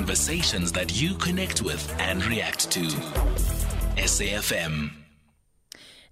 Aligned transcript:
conversations 0.00 0.72
that 0.72 0.98
you 0.98 1.14
connect 1.16 1.60
with 1.60 1.94
and 1.98 2.24
react 2.24 2.70
to. 2.70 2.80
SAFM. 3.98 4.90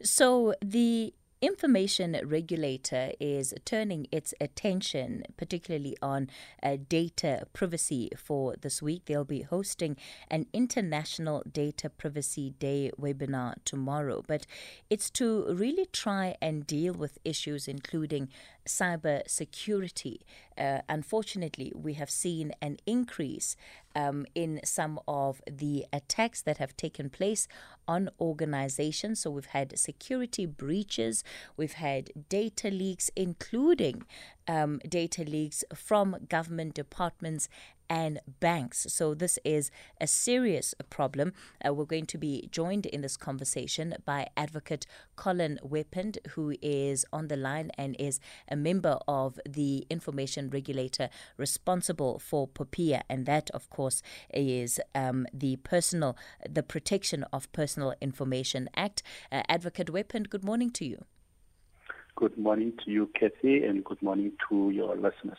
So 0.02 0.54
the 0.60 1.14
information 1.40 2.18
regulator 2.24 3.12
is 3.20 3.54
turning 3.64 4.06
its 4.10 4.34
attention 4.40 5.24
particularly 5.36 5.96
on 6.02 6.28
uh, 6.62 6.76
data 6.88 7.46
privacy 7.52 8.10
for 8.16 8.56
this 8.60 8.82
week. 8.82 9.02
They'll 9.06 9.24
be 9.24 9.42
hosting 9.42 9.96
an 10.30 10.46
International 10.52 11.42
Data 11.50 11.88
Privacy 11.90 12.54
Day 12.58 12.90
webinar 13.00 13.54
tomorrow, 13.64 14.24
but 14.26 14.46
it's 14.90 15.10
to 15.10 15.46
really 15.52 15.86
try 15.86 16.36
and 16.40 16.66
deal 16.66 16.92
with 16.92 17.18
issues 17.24 17.68
including 17.68 18.28
cyber 18.66 19.28
security. 19.28 20.20
Uh, 20.56 20.80
unfortunately, 20.88 21.72
we 21.74 21.94
have 21.94 22.10
seen 22.10 22.52
an 22.60 22.78
increase 22.86 23.56
um, 23.98 24.24
in 24.34 24.60
some 24.64 25.00
of 25.08 25.42
the 25.50 25.84
attacks 25.92 26.40
that 26.42 26.58
have 26.58 26.76
taken 26.76 27.10
place 27.10 27.48
on 27.88 28.10
organizations. 28.20 29.20
So 29.20 29.30
we've 29.30 29.46
had 29.46 29.76
security 29.76 30.46
breaches, 30.46 31.24
we've 31.56 31.72
had 31.72 32.10
data 32.28 32.70
leaks, 32.70 33.10
including 33.16 34.04
um, 34.46 34.78
data 34.88 35.24
leaks 35.24 35.64
from 35.74 36.16
government 36.28 36.74
departments 36.74 37.48
and 37.90 38.20
banks. 38.40 38.86
So, 38.90 39.14
this 39.14 39.38
is 39.44 39.70
a 40.00 40.06
serious 40.06 40.74
problem. 40.90 41.32
Uh, 41.66 41.74
we're 41.74 41.84
going 41.84 42.06
to 42.06 42.18
be 42.18 42.48
joined 42.50 42.86
in 42.86 43.00
this 43.00 43.16
conversation 43.16 43.94
by 44.04 44.28
Advocate 44.36 44.86
Collen 45.16 45.58
Weapond, 45.62 46.18
who 46.30 46.54
is 46.62 47.04
on 47.12 47.28
the 47.28 47.36
line 47.36 47.70
and 47.76 47.96
is 47.98 48.20
a 48.48 48.56
member 48.56 48.98
of 49.06 49.38
the 49.48 49.86
information 49.90 50.50
regulator 50.50 51.08
responsible 51.36 52.18
for 52.18 52.46
POPIA. 52.48 53.02
And 53.08 53.26
that, 53.26 53.50
of 53.50 53.70
course, 53.70 54.02
is 54.32 54.80
um, 54.94 55.26
the 55.32 55.56
Personal, 55.56 56.16
the 56.48 56.62
Protection 56.62 57.24
of 57.32 57.50
Personal 57.52 57.94
Information 58.00 58.68
Act. 58.74 59.02
Uh, 59.30 59.42
Advocate 59.48 59.88
Weapond, 59.88 60.28
good 60.28 60.44
morning 60.44 60.70
to 60.72 60.84
you. 60.84 61.04
Good 62.16 62.36
morning 62.36 62.72
to 62.84 62.90
you, 62.90 63.08
Kathy, 63.18 63.62
and 63.62 63.84
good 63.84 64.02
morning 64.02 64.32
to 64.48 64.70
your 64.70 64.96
listeners. 64.96 65.38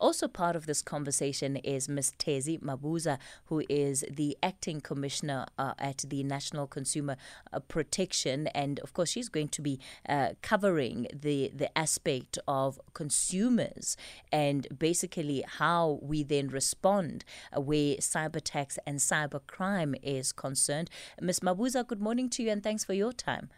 Also, 0.00 0.28
part 0.28 0.54
of 0.54 0.66
this 0.66 0.82
conversation 0.82 1.56
is 1.56 1.88
Ms. 1.88 2.12
Thezi 2.18 2.60
Mabuza, 2.60 3.18
who 3.46 3.62
is 3.68 4.04
the 4.10 4.36
acting 4.42 4.80
commissioner 4.80 5.46
uh, 5.58 5.74
at 5.78 6.04
the 6.08 6.22
National 6.22 6.66
Consumer 6.66 7.16
uh, 7.52 7.58
Protection, 7.60 8.46
and 8.48 8.78
of 8.80 8.92
course, 8.92 9.10
she's 9.10 9.28
going 9.28 9.48
to 9.48 9.62
be 9.62 9.80
uh, 10.08 10.30
covering 10.42 11.06
the 11.12 11.50
the 11.54 11.76
aspect 11.76 12.38
of 12.46 12.80
consumers 12.94 13.96
and 14.32 14.66
basically 14.78 15.44
how 15.46 15.98
we 16.02 16.22
then 16.22 16.48
respond 16.48 17.24
uh, 17.56 17.60
where 17.60 17.96
cyber 17.96 18.36
attacks 18.36 18.78
and 18.86 18.98
cyber 18.98 19.40
crime 19.46 19.94
is 20.02 20.32
concerned. 20.32 20.90
Ms. 21.20 21.40
Mabuza, 21.40 21.86
good 21.86 22.00
morning 22.00 22.30
to 22.30 22.42
you, 22.42 22.50
and 22.50 22.62
thanks 22.62 22.84
for 22.84 22.94
your 22.94 23.12
time. 23.12 23.50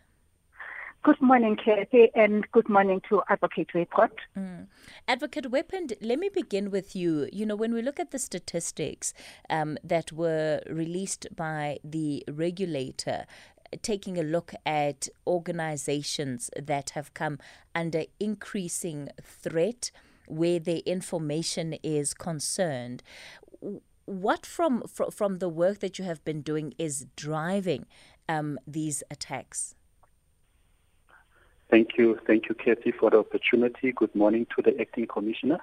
Good 1.02 1.22
morning, 1.22 1.56
Kathy, 1.56 2.10
and 2.14 2.46
good 2.52 2.68
morning 2.68 3.00
to 3.08 3.22
Advocate 3.30 3.68
Weapond. 3.74 4.10
Mm. 4.36 4.66
Advocate 5.08 5.50
Weapond, 5.50 5.94
let 6.02 6.18
me 6.18 6.28
begin 6.28 6.70
with 6.70 6.94
you. 6.94 7.26
You 7.32 7.46
know, 7.46 7.56
when 7.56 7.72
we 7.72 7.80
look 7.80 7.98
at 7.98 8.10
the 8.10 8.18
statistics 8.18 9.14
um, 9.48 9.78
that 9.82 10.12
were 10.12 10.60
released 10.68 11.26
by 11.34 11.78
the 11.82 12.22
regulator, 12.28 13.24
taking 13.80 14.18
a 14.18 14.22
look 14.22 14.52
at 14.66 15.08
organizations 15.26 16.50
that 16.60 16.90
have 16.90 17.14
come 17.14 17.38
under 17.74 18.02
increasing 18.18 19.08
threat 19.22 19.90
where 20.26 20.58
their 20.58 20.82
information 20.84 21.78
is 21.82 22.12
concerned, 22.12 23.02
what 24.04 24.44
from 24.44 24.82
from 25.10 25.38
the 25.38 25.48
work 25.48 25.78
that 25.78 25.98
you 25.98 26.04
have 26.04 26.22
been 26.24 26.42
doing 26.42 26.74
is 26.76 27.06
driving 27.16 27.86
um, 28.28 28.58
these 28.66 29.02
attacks? 29.10 29.76
Thank 31.70 31.90
you. 31.96 32.18
Thank 32.26 32.48
you, 32.48 32.56
Kathy, 32.56 32.90
for 32.90 33.10
the 33.10 33.18
opportunity. 33.18 33.92
Good 33.92 34.12
morning 34.14 34.44
to 34.56 34.62
the 34.62 34.80
Acting 34.80 35.06
Commissioner, 35.06 35.58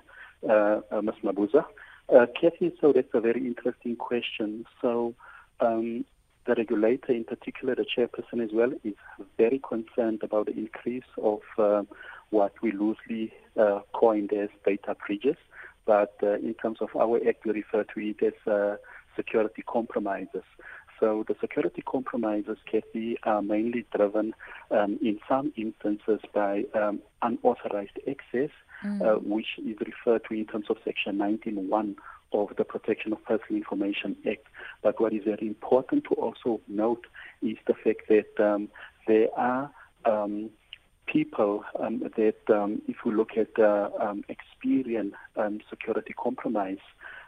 uh, 0.50 0.80
uh, 0.90 1.02
Ms. 1.02 1.16
Mabuza. 1.22 1.66
Uh, 2.08 2.26
Kathy, 2.40 2.72
so 2.80 2.94
that's 2.94 3.10
a 3.14 3.20
very 3.20 3.46
interesting 3.46 3.98
question. 3.98 4.66
So 4.82 5.14
um, 5.60 6.06
the 6.46 6.56
regulator, 6.56 7.12
in 7.12 7.26
particular 7.26 7.76
the 7.76 7.84
chairperson 7.86 8.42
as 8.42 8.52
well, 8.54 8.72
is 8.86 8.94
very 9.38 9.60
concerned 9.68 10.22
about 10.24 10.46
the 10.46 10.54
increase 10.54 11.04
of 11.22 11.42
uh, 11.58 11.84
what 12.30 12.54
we 12.62 12.72
loosely 12.72 13.34
uh, 13.60 13.82
coined 13.94 14.32
as 14.32 14.48
data 14.66 14.96
breaches. 15.06 15.36
But 15.86 16.16
uh, 16.24 16.36
in 16.36 16.54
terms 16.54 16.78
of 16.80 16.90
our 16.96 17.20
act, 17.28 17.46
we 17.46 17.52
refer 17.52 17.84
to 17.84 18.00
it 18.00 18.24
as 18.24 18.78
security 19.18 19.64
compromises. 19.68 20.44
So 21.00 21.24
the 21.28 21.36
security 21.40 21.84
compromises, 21.86 22.58
Kathy, 22.70 23.18
are 23.24 23.42
mainly 23.42 23.86
driven 23.96 24.34
um, 24.72 24.98
in 25.02 25.20
some 25.28 25.54
instances 25.56 26.20
by 26.34 26.64
um, 26.74 27.02
unauthorized 27.22 28.00
access, 28.08 28.50
mm. 28.84 29.02
uh, 29.02 29.20
which 29.20 29.48
is 29.60 29.78
referred 29.80 30.24
to 30.28 30.34
in 30.34 30.46
terms 30.46 30.66
of 30.70 30.78
Section 30.84 31.18
19.1 31.18 31.96
of 32.34 32.50
the 32.58 32.64
Protection 32.64 33.14
of 33.14 33.24
Personal 33.24 33.58
Information 33.58 34.16
Act. 34.30 34.48
But 34.82 35.00
what 35.00 35.14
is 35.14 35.24
very 35.24 35.48
important 35.48 36.06
to 36.06 36.16
also 36.16 36.62
note 36.68 37.06
is 37.42 37.58
the 37.68 37.74
fact 37.74 38.10
that 38.10 38.44
um, 38.44 38.70
there 39.08 39.28
are 39.38 39.72
um, 40.06 40.50
people 41.06 41.64
um, 41.80 42.00
that, 42.18 42.54
um, 42.54 42.82
if 42.88 42.98
we 43.06 43.14
look 43.14 43.32
at 43.38 43.58
uh, 43.60 43.90
um, 44.00 44.24
experience 44.30 45.14
um, 45.38 45.60
security 45.70 46.14
compromise, 46.14 46.78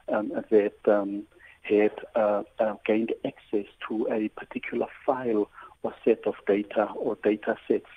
um, 0.10 0.32
that 0.50 0.74
um, 0.88 1.24
had 1.62 1.92
uh, 2.16 2.44
uh, 2.60 2.76
gained 2.86 3.14
access 3.26 3.66
to 3.88 4.08
a 4.12 4.30
particular 4.30 4.88
file 5.06 5.50
or 5.84 5.94
set 6.04 6.26
of 6.26 6.36
data 6.48 6.90
or 6.96 7.18
data 7.24 7.56
sets, 7.68 7.90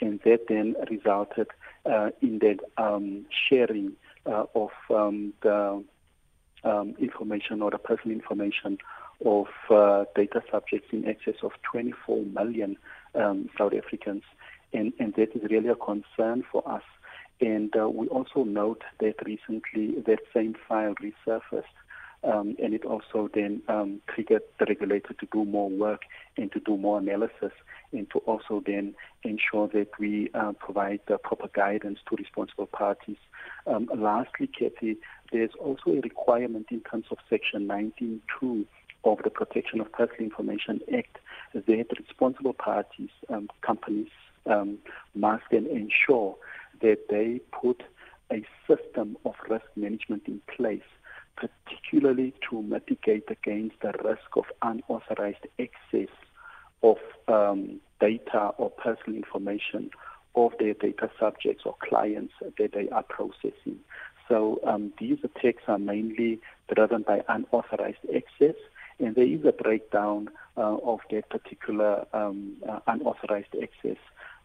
and 0.00 0.20
that 0.24 0.46
then 0.48 0.74
resulted 0.90 1.48
uh, 1.86 2.10
in 2.20 2.38
that 2.40 2.58
um, 2.76 3.26
sharing 3.48 3.92
uh, 4.26 4.44
of 4.54 4.70
um, 4.90 5.32
the 5.42 5.82
um, 6.64 6.94
information 6.98 7.62
or 7.62 7.70
the 7.70 7.78
personal 7.78 8.16
information 8.16 8.78
of 9.24 9.46
uh, 9.70 10.04
data 10.14 10.42
subjects 10.50 10.88
in 10.92 11.06
excess 11.06 11.34
of 11.42 11.52
24 11.70 12.24
million 12.24 12.76
um, 13.14 13.48
South 13.56 13.72
Africans, 13.74 14.22
and, 14.72 14.92
and 14.98 15.14
that 15.14 15.34
is 15.34 15.50
really 15.50 15.68
a 15.68 15.74
concern 15.74 16.44
for 16.50 16.68
us. 16.68 16.82
And 17.40 17.74
uh, 17.76 17.88
we 17.88 18.08
also 18.08 18.44
note 18.44 18.82
that 19.00 19.14
recently 19.24 20.00
that 20.06 20.18
same 20.34 20.56
file 20.68 20.94
resurfaced 21.02 21.64
um, 22.24 22.56
and 22.62 22.74
it 22.74 22.84
also 22.84 23.28
then 23.32 23.62
um, 23.68 24.00
triggered 24.12 24.42
the 24.58 24.66
regulator 24.66 25.14
to 25.14 25.26
do 25.32 25.44
more 25.44 25.70
work 25.70 26.02
and 26.36 26.50
to 26.52 26.60
do 26.60 26.76
more 26.76 26.98
analysis 26.98 27.52
and 27.92 28.10
to 28.10 28.18
also 28.20 28.62
then 28.66 28.94
ensure 29.22 29.68
that 29.68 29.88
we 29.98 30.30
uh, 30.34 30.52
provide 30.58 31.00
the 31.06 31.16
proper 31.18 31.48
guidance 31.54 31.98
to 32.08 32.16
responsible 32.16 32.66
parties. 32.66 33.16
Um, 33.66 33.88
lastly, 33.96 34.48
Kathy, 34.48 34.96
there's 35.32 35.52
also 35.60 35.90
a 35.90 36.00
requirement 36.00 36.66
in 36.70 36.80
terms 36.80 37.06
of 37.10 37.18
Section 37.30 37.66
19.2 37.68 38.66
of 39.04 39.18
the 39.22 39.30
Protection 39.30 39.80
of 39.80 39.90
Personal 39.92 40.24
Information 40.24 40.80
Act 40.96 41.18
that 41.54 41.86
responsible 41.98 42.52
parties, 42.52 43.10
um, 43.28 43.48
companies, 43.62 44.08
um, 44.46 44.78
must 45.14 45.44
then 45.50 45.66
ensure 45.66 46.36
that 46.80 46.98
they 47.08 47.40
put 47.52 47.82
a 48.30 48.44
system 48.66 49.16
of 49.24 49.34
risk 49.48 49.64
management 49.76 50.22
in 50.26 50.40
place 50.54 50.82
particularly 51.38 52.34
to 52.50 52.62
mitigate 52.62 53.30
against 53.30 53.76
the 53.80 53.92
risk 54.04 54.36
of 54.36 54.44
unauthorized 54.62 55.46
access 55.58 56.12
of 56.82 56.96
um, 57.28 57.80
data 58.00 58.50
or 58.58 58.70
personal 58.70 59.16
information 59.16 59.90
of 60.34 60.52
their 60.58 60.74
data 60.74 61.10
subjects 61.18 61.64
or 61.64 61.74
clients 61.88 62.32
that 62.40 62.72
they 62.72 62.88
are 62.90 63.02
processing. 63.02 63.78
So 64.28 64.60
um, 64.66 64.92
these 64.98 65.18
attacks 65.24 65.62
are 65.66 65.78
mainly 65.78 66.40
driven 66.72 67.02
by 67.02 67.22
unauthorized 67.28 68.04
access, 68.14 68.56
and 69.00 69.14
there 69.14 69.26
is 69.26 69.44
a 69.44 69.52
breakdown 69.52 70.28
uh, 70.56 70.76
of 70.84 71.00
that 71.10 71.30
particular 71.30 72.04
um, 72.12 72.56
uh, 72.68 72.80
unauthorized 72.86 73.54
access. 73.62 73.96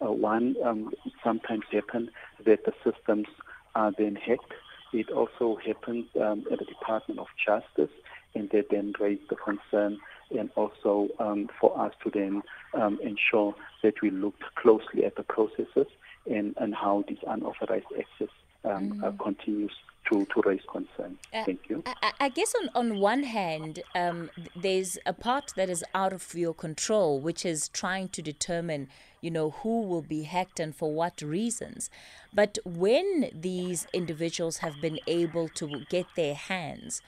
Uh, 0.01 0.11
one, 0.11 0.55
um, 0.63 0.91
sometimes 1.23 1.63
happen 1.71 2.09
that 2.45 2.65
the 2.65 2.73
systems 2.83 3.27
are 3.75 3.91
then 3.97 4.15
hacked 4.15 4.53
it 4.93 5.09
also 5.09 5.57
happened 5.65 6.05
um, 6.21 6.45
at 6.51 6.59
the 6.59 6.65
Department 6.65 7.19
of 7.19 7.27
Justice, 7.43 7.93
and 8.35 8.49
they 8.49 8.63
then 8.69 8.93
raised 8.99 9.29
the 9.29 9.35
concern 9.35 9.99
and 10.31 10.49
also 10.55 11.09
um, 11.19 11.49
for 11.59 11.79
us 11.79 11.93
to 12.03 12.09
then 12.09 12.41
um, 12.73 12.99
ensure 13.03 13.53
that 13.83 13.93
we 14.01 14.09
looked 14.09 14.43
closely 14.55 15.05
at 15.05 15.15
the 15.15 15.23
processes 15.23 15.87
and, 16.29 16.55
and 16.59 16.73
how 16.73 17.03
this 17.07 17.19
unauthorized 17.27 17.85
access 17.97 18.33
um, 18.63 18.91
mm. 18.91 19.03
uh, 19.03 19.11
continues 19.23 19.71
to, 20.09 20.25
to 20.25 20.41
raise 20.45 20.61
concern. 20.69 21.17
Uh, 21.33 21.43
Thank 21.45 21.69
you. 21.69 21.83
I, 21.85 22.11
I, 22.19 22.29
guess 22.29 22.53
on, 22.61 22.69
on 22.75 22.99
one 22.99 23.23
hand, 23.23 23.81
um, 23.95 24.29
there's 24.55 24.97
a 25.05 25.13
part 25.13 25.53
that 25.55 25.69
is 25.69 25.83
out 25.93 26.13
of 26.13 26.33
your 26.33 26.53
control, 26.53 27.19
which 27.19 27.45
is 27.45 27.69
trying 27.69 28.09
to 28.09 28.21
determine, 28.21 28.89
you 29.21 29.31
know, 29.31 29.51
who 29.51 29.81
will 29.81 30.01
be 30.01 30.23
hacked 30.23 30.59
and 30.59 30.75
for 30.75 30.93
what 30.93 31.21
reasons. 31.21 31.89
But 32.33 32.57
when 32.65 33.29
these 33.33 33.87
individuals 33.93 34.57
have 34.57 34.81
been 34.81 34.99
able 35.07 35.47
to 35.49 35.85
get 35.89 36.07
their 36.15 36.35
hands 36.35 37.01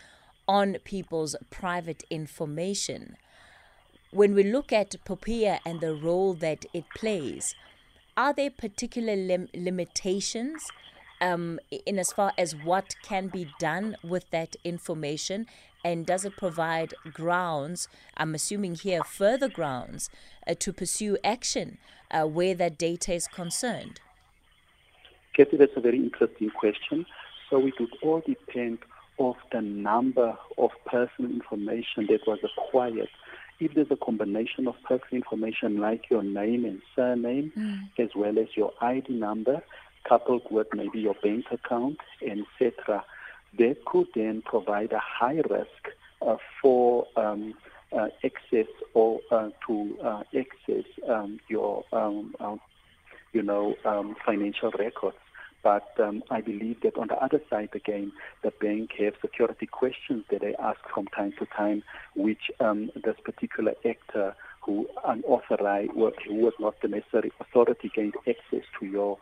on 0.48 0.78
people's 0.84 1.36
private 1.50 2.04
information. 2.10 3.18
When 4.12 4.34
we 4.34 4.44
look 4.44 4.72
at 4.72 4.96
POPIA 5.06 5.60
and 5.66 5.81
the 5.81 5.96
role 5.96 6.34
that 6.36 6.66
it 6.74 6.86
plays, 6.96 7.56
are 8.16 8.34
there 8.34 8.50
particular 8.52 9.16
lim- 9.16 9.50
limitations 9.54 10.68
um, 11.21 11.59
in 11.85 12.00
as 12.00 12.12
far 12.12 12.33
as 12.38 12.56
what 12.56 12.95
can 13.03 13.27
be 13.27 13.47
done 13.59 13.95
with 14.03 14.29
that 14.31 14.56
information? 14.63 15.47
And 15.83 16.06
does 16.06 16.25
it 16.25 16.35
provide 16.35 16.95
grounds, 17.13 17.88
I'm 18.17 18.33
assuming 18.33 18.75
here 18.75 19.03
further 19.03 19.47
grounds, 19.47 20.09
uh, 20.47 20.56
to 20.59 20.73
pursue 20.73 21.17
action 21.23 21.77
uh, 22.09 22.23
where 22.23 22.56
that 22.56 22.77
data 22.77 23.13
is 23.13 23.27
concerned? 23.27 24.00
Kathy, 25.35 25.57
that's 25.57 25.75
a 25.75 25.81
very 25.81 25.97
interesting 25.97 26.50
question. 26.50 27.06
So 27.50 27.65
it 27.68 27.73
would 27.79 27.94
all 28.01 28.21
depend 28.25 28.79
of 29.19 29.35
the 29.51 29.61
number 29.61 30.38
of 30.57 30.71
personal 30.85 31.31
information 31.31 32.07
that 32.09 32.21
was 32.25 32.39
acquired. 32.44 33.09
If 33.59 33.73
there's 33.73 33.91
a 33.91 33.95
combination 33.95 34.68
of 34.68 34.75
personal 34.83 35.23
information 35.23 35.77
like 35.79 36.09
your 36.09 36.23
name 36.23 36.65
and 36.65 36.81
surname, 36.95 37.53
mm. 37.57 38.03
as 38.03 38.09
well 38.15 38.38
as 38.38 38.47
your 38.56 38.73
ID 38.81 39.13
number, 39.13 39.61
coupled 40.07 40.44
with 40.50 40.68
maybe 40.74 41.00
your 41.00 41.16
bank 41.22 41.46
account, 41.52 41.98
etc., 42.22 43.04
that 43.57 43.86
could 43.86 44.07
then 44.16 44.42
provide 44.46 44.92
a 44.92 45.00
high 45.00 45.42
risk 45.50 45.96
uh, 46.22 46.36
for 46.62 47.07
um, 47.16 47.54
uh, 47.96 48.07
access 48.24 48.68
or 48.94 49.19
uh, 49.31 49.50
to 49.68 49.98
uh, 50.04 50.24
access 50.38 50.86
um, 51.07 51.40
your, 51.48 51.86
um, 51.94 52.36
uh, 52.40 52.56
you 53.34 53.42
know, 53.42 53.75
um, 53.86 54.16
financial 54.25 54.72
records. 54.78 55.18
But 55.63 55.96
um, 56.00 56.22
I 56.30 56.42
believe 56.42 56.81
that 56.81 56.96
on 56.96 57.07
the 57.07 57.16
other 57.16 57.42
side, 57.50 57.69
again, 57.74 58.12
the 58.44 58.52
bank 58.52 58.92
have 59.00 59.13
security 59.19 59.66
questions 59.66 60.24
that 60.30 60.42
they 60.42 60.54
ask 60.60 60.80
from 60.94 61.07
time 61.07 61.34
to 61.40 61.48
time, 61.48 61.81
which 62.16 62.52
um, 62.60 62.92
this 62.94 63.16
particular 63.24 63.74
actor 63.84 64.36
who 64.62 64.88
unauthorized, 65.04 65.92
who 65.92 66.36
was 66.36 66.54
not 66.60 66.80
the 66.81 66.88
necessary 66.88 67.31
authority 67.40 67.92
gained 67.96 68.13
access 68.28 68.66
to 68.80 68.86
your 68.86 69.18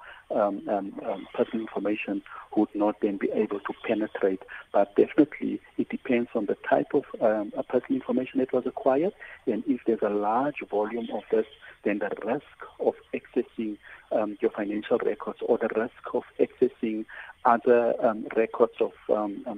um, 0.67 0.93
um, 1.03 1.09
um, 1.09 1.27
personal 1.33 1.61
information 1.61 2.21
would 2.55 2.69
not 2.73 2.95
then 3.01 3.17
be 3.17 3.29
able 3.31 3.59
to 3.59 3.73
penetrate. 3.87 4.41
But 4.71 4.95
definitely, 4.95 5.61
it 5.77 5.89
depends 5.89 6.29
on 6.35 6.45
the 6.45 6.57
type 6.69 6.93
of 6.93 7.03
um, 7.21 7.51
personal 7.69 8.01
information 8.01 8.39
that 8.39 8.53
was 8.53 8.65
acquired, 8.65 9.13
and 9.47 9.63
if 9.67 9.81
there's 9.85 10.01
a 10.01 10.09
large 10.09 10.57
volume 10.69 11.07
of 11.13 11.23
this, 11.31 11.45
then 11.83 11.99
the 11.99 12.09
risk 12.25 12.43
of 12.79 12.93
accessing 13.13 13.77
um, 14.11 14.37
your 14.41 14.51
financial 14.51 14.97
records 14.99 15.39
or 15.41 15.57
the 15.57 15.69
risk 15.75 16.13
of 16.13 16.23
accessing 16.39 17.05
other 17.45 17.93
records 18.37 18.73
of, 18.79 18.91
of, 19.09 19.57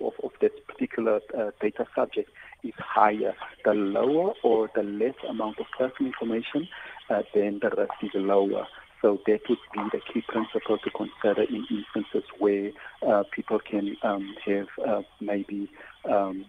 of, 0.00 0.12
of, 0.22 0.30
that 0.42 0.66
particular 0.66 1.20
uh, 1.38 1.50
data 1.60 1.86
subject 1.94 2.30
is 2.62 2.74
higher. 2.78 3.34
The 3.64 3.72
lower 3.72 4.34
or 4.42 4.70
the 4.74 4.82
less 4.82 5.14
amount 5.28 5.58
of 5.58 5.66
personal 5.76 6.12
information, 6.12 6.68
uh, 7.08 7.22
then 7.34 7.60
the 7.62 7.70
risk 7.70 7.92
is 8.02 8.10
lower. 8.14 8.66
So 9.00 9.20
that 9.26 9.40
would 9.48 9.58
be 9.72 9.80
the 9.92 10.00
key 10.12 10.22
principle 10.26 10.78
to 10.78 10.90
consider 10.90 11.42
in 11.42 11.66
instances 11.70 12.28
where 12.38 12.72
uh, 13.06 13.22
people 13.30 13.60
can 13.60 13.96
um, 14.02 14.34
have 14.44 14.66
uh, 14.86 15.02
maybe 15.20 15.70
um, 16.04 16.46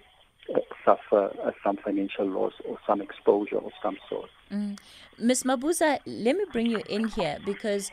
suffer 0.84 1.32
uh, 1.44 1.52
some 1.64 1.78
financial 1.78 2.28
loss 2.28 2.54
or 2.66 2.78
some 2.88 3.02
exposure 3.02 3.58
of 3.58 3.72
some 3.84 3.98
sort. 4.10 4.30
Mm. 4.52 4.80
Ms. 5.20 5.44
Mabuza, 5.44 6.00
let 6.06 6.36
me 6.36 6.46
bring 6.52 6.68
you 6.68 6.82
in 6.90 7.08
here 7.10 7.38
because 7.46 7.92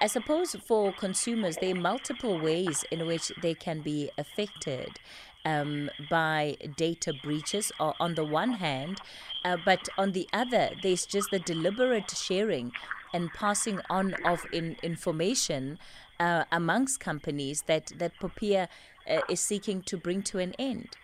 I 0.00 0.06
suppose 0.06 0.54
for 0.66 0.92
consumers, 0.92 1.56
there 1.56 1.72
are 1.72 1.78
multiple 1.78 2.38
ways 2.38 2.84
in 2.90 3.06
which 3.06 3.32
they 3.42 3.54
can 3.54 3.80
be 3.80 4.10
affected 4.16 4.98
um, 5.44 5.90
by 6.08 6.56
data 6.76 7.12
breaches, 7.22 7.72
or 7.80 7.94
on 7.98 8.14
the 8.14 8.24
one 8.24 8.52
hand, 8.52 9.00
uh, 9.44 9.56
but 9.64 9.88
on 9.98 10.12
the 10.12 10.28
other, 10.32 10.70
there's 10.82 11.06
just 11.06 11.30
the 11.30 11.38
deliberate 11.38 12.10
sharing 12.10 12.72
and 13.12 13.32
passing 13.32 13.80
on 13.88 14.14
of 14.24 14.46
in 14.52 14.76
information 14.82 15.78
uh, 16.18 16.44
amongst 16.52 17.00
companies 17.00 17.62
that 17.66 17.92
that 17.98 18.12
Popia 18.20 18.68
uh, 19.08 19.20
is 19.28 19.40
seeking 19.40 19.82
to 19.82 19.96
bring 19.96 20.22
to 20.22 20.38
an 20.38 20.54
end. 20.58 20.96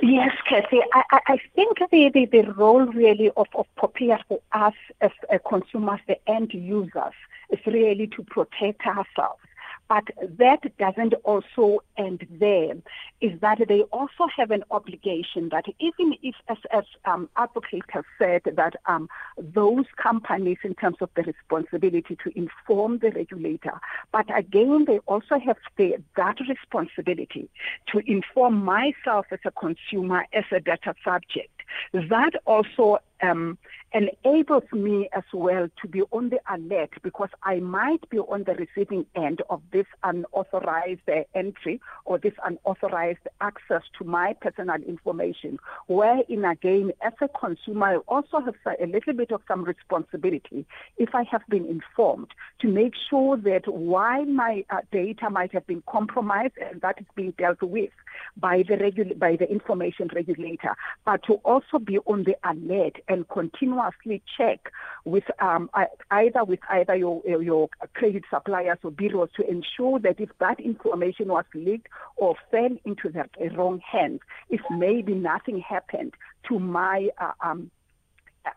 Yes, 0.00 0.30
Kathy. 0.48 0.78
I, 0.94 1.18
I 1.26 1.38
think 1.56 1.78
the, 1.90 2.08
the, 2.14 2.26
the, 2.26 2.52
role 2.52 2.86
really 2.86 3.30
of, 3.36 3.48
of 3.54 3.66
Popia 3.76 4.20
for 4.28 4.40
us 4.52 4.74
as 5.00 5.10
consumers, 5.48 5.98
the 6.06 6.16
end 6.30 6.54
users, 6.54 7.14
is 7.50 7.58
really 7.66 8.06
to 8.16 8.22
protect 8.22 8.86
ourselves 8.86 9.42
but 9.88 10.04
that 10.20 10.76
doesn't 10.78 11.14
also 11.24 11.82
end 11.96 12.26
there, 12.30 12.74
is 13.20 13.40
that 13.40 13.58
they 13.68 13.82
also 13.82 14.26
have 14.36 14.50
an 14.50 14.64
obligation 14.70 15.48
that 15.50 15.64
even 15.78 16.14
if, 16.22 16.34
as, 16.48 16.58
as 16.70 16.84
um, 17.04 17.28
advocates 17.36 17.86
have 17.90 18.04
said, 18.18 18.42
that 18.44 18.74
um, 18.86 19.08
those 19.38 19.86
companies 19.96 20.58
in 20.62 20.74
terms 20.74 20.96
of 21.00 21.10
the 21.16 21.22
responsibility 21.22 22.16
to 22.22 22.38
inform 22.38 22.98
the 22.98 23.10
regulator, 23.10 23.80
but 24.12 24.26
again, 24.36 24.84
they 24.86 24.98
also 25.06 25.38
have 25.38 25.56
the, 25.76 25.96
that 26.16 26.36
responsibility 26.48 27.48
to 27.92 27.98
inform 28.10 28.64
myself 28.64 29.26
as 29.30 29.40
a 29.44 29.50
consumer, 29.50 30.26
as 30.32 30.44
a 30.52 30.60
data 30.60 30.94
subject. 31.04 31.50
That 31.92 32.32
also 32.44 32.98
um, 33.22 33.58
enables 33.92 34.64
me 34.72 35.08
as 35.16 35.24
well 35.32 35.68
to 35.80 35.88
be 35.88 36.02
on 36.12 36.28
the 36.28 36.40
alert 36.52 36.90
because 37.02 37.30
I 37.42 37.56
might 37.56 38.08
be 38.10 38.18
on 38.18 38.44
the 38.44 38.54
receiving 38.54 39.06
end 39.14 39.42
of 39.48 39.62
this 39.72 39.86
unauthorized 40.04 41.08
uh, 41.08 41.22
entry 41.34 41.80
or 42.04 42.18
this 42.18 42.34
unauthorized 42.44 43.26
access 43.40 43.82
to 43.98 44.04
my 44.04 44.34
personal 44.40 44.76
information. 44.86 45.58
Wherein 45.86 46.44
again, 46.44 46.92
as 47.02 47.14
a 47.20 47.28
consumer, 47.28 47.86
I 47.86 47.96
also 48.08 48.40
have 48.40 48.54
a 48.80 48.86
little 48.86 49.14
bit 49.14 49.32
of 49.32 49.40
some 49.48 49.64
responsibility 49.64 50.66
if 50.98 51.14
I 51.14 51.24
have 51.30 51.42
been 51.48 51.66
informed 51.66 52.28
to 52.60 52.68
make 52.68 52.92
sure 53.08 53.36
that 53.38 53.66
while 53.66 54.24
my 54.24 54.64
uh, 54.70 54.78
data 54.92 55.30
might 55.30 55.52
have 55.52 55.66
been 55.66 55.82
compromised 55.88 56.54
and 56.58 56.80
that 56.82 56.96
is 56.98 57.06
being 57.14 57.32
dealt 57.38 57.62
with 57.62 57.90
by 58.36 58.58
the 58.68 58.74
regu- 58.74 59.18
by 59.18 59.36
the 59.36 59.50
information 59.50 60.10
regulator, 60.14 60.76
but 61.04 61.22
to 61.24 61.34
also 61.44 61.78
be 61.78 61.98
on 61.98 62.24
the 62.24 62.36
alert 62.44 62.96
and 63.08 63.28
continuously 63.28 64.22
check 64.36 64.72
with 65.04 65.24
um, 65.40 65.70
either 66.10 66.44
with 66.44 66.60
either 66.70 66.94
your 66.94 67.22
your 67.26 67.68
credit 67.94 68.24
suppliers 68.30 68.78
or 68.82 68.90
bureaus 68.90 69.30
to 69.36 69.48
ensure 69.48 69.98
that 70.00 70.20
if 70.20 70.30
that 70.40 70.60
information 70.60 71.28
was 71.28 71.44
leaked 71.54 71.88
or 72.16 72.34
fell 72.50 72.76
into 72.84 73.08
the 73.10 73.24
wrong 73.56 73.80
hands, 73.80 74.20
if 74.50 74.60
maybe 74.70 75.14
nothing 75.14 75.60
happened 75.60 76.14
to 76.48 76.58
my 76.58 77.08
uh, 77.18 77.32
um, 77.40 77.70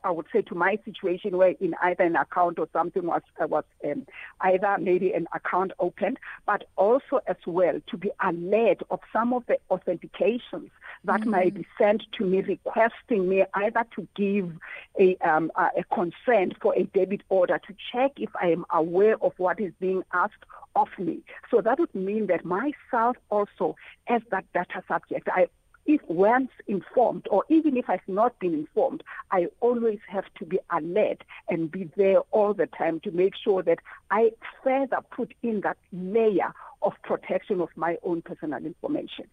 I 0.03 0.11
would 0.11 0.27
say 0.31 0.41
to 0.43 0.55
my 0.55 0.77
situation 0.85 1.37
where 1.37 1.55
in 1.59 1.75
either 1.81 2.03
an 2.03 2.15
account 2.15 2.59
or 2.59 2.67
something 2.73 3.05
was 3.05 3.21
uh, 3.41 3.47
was 3.47 3.63
um, 3.85 4.05
either 4.41 4.77
maybe 4.79 5.13
an 5.13 5.27
account 5.33 5.71
opened, 5.79 6.17
but 6.45 6.65
also 6.75 7.19
as 7.27 7.37
well 7.45 7.79
to 7.87 7.97
be 7.97 8.11
alert 8.23 8.81
of 8.89 8.99
some 9.11 9.33
of 9.33 9.43
the 9.47 9.57
authentications 9.69 10.69
that 11.03 11.21
mm-hmm. 11.21 11.29
might 11.29 11.53
be 11.53 11.65
sent 11.77 12.03
to 12.17 12.25
me 12.25 12.41
requesting 12.41 13.27
me 13.27 13.43
either 13.55 13.85
to 13.95 14.07
give 14.15 14.51
a, 14.99 15.17
um, 15.17 15.51
a 15.57 15.83
consent 15.93 16.55
for 16.61 16.75
a 16.75 16.83
debit 16.83 17.21
order 17.29 17.59
to 17.67 17.75
check 17.91 18.11
if 18.17 18.29
I 18.41 18.47
am 18.47 18.65
aware 18.71 19.17
of 19.23 19.33
what 19.37 19.59
is 19.59 19.73
being 19.79 20.03
asked 20.13 20.45
of 20.75 20.87
me. 20.97 21.21
So 21.49 21.61
that 21.61 21.79
would 21.79 21.93
mean 21.93 22.27
that 22.27 22.45
myself 22.45 23.17
also 23.29 23.75
as 24.07 24.21
that 24.31 24.45
data 24.53 24.83
subject, 24.87 25.27
I 25.31 25.47
if 25.85 26.01
once 26.07 26.49
informed, 26.67 27.27
or 27.29 27.43
even 27.49 27.77
if 27.77 27.89
I've 27.89 28.07
not 28.07 28.37
been 28.39 28.53
informed, 28.53 29.03
I 29.31 29.47
always 29.59 29.99
have 30.07 30.25
to 30.39 30.45
be 30.45 30.59
alert 30.71 31.23
and 31.49 31.71
be 31.71 31.89
there 31.95 32.19
all 32.31 32.53
the 32.53 32.67
time 32.67 32.99
to 33.01 33.11
make 33.11 33.33
sure 33.35 33.63
that 33.63 33.79
I 34.09 34.31
further 34.63 34.97
put 35.11 35.33
in 35.43 35.61
that 35.61 35.77
layer 35.91 36.53
of 36.81 36.93
protection 37.03 37.61
of 37.61 37.69
my 37.75 37.97
own 38.03 38.21
personal 38.21 38.65
information. 38.65 39.25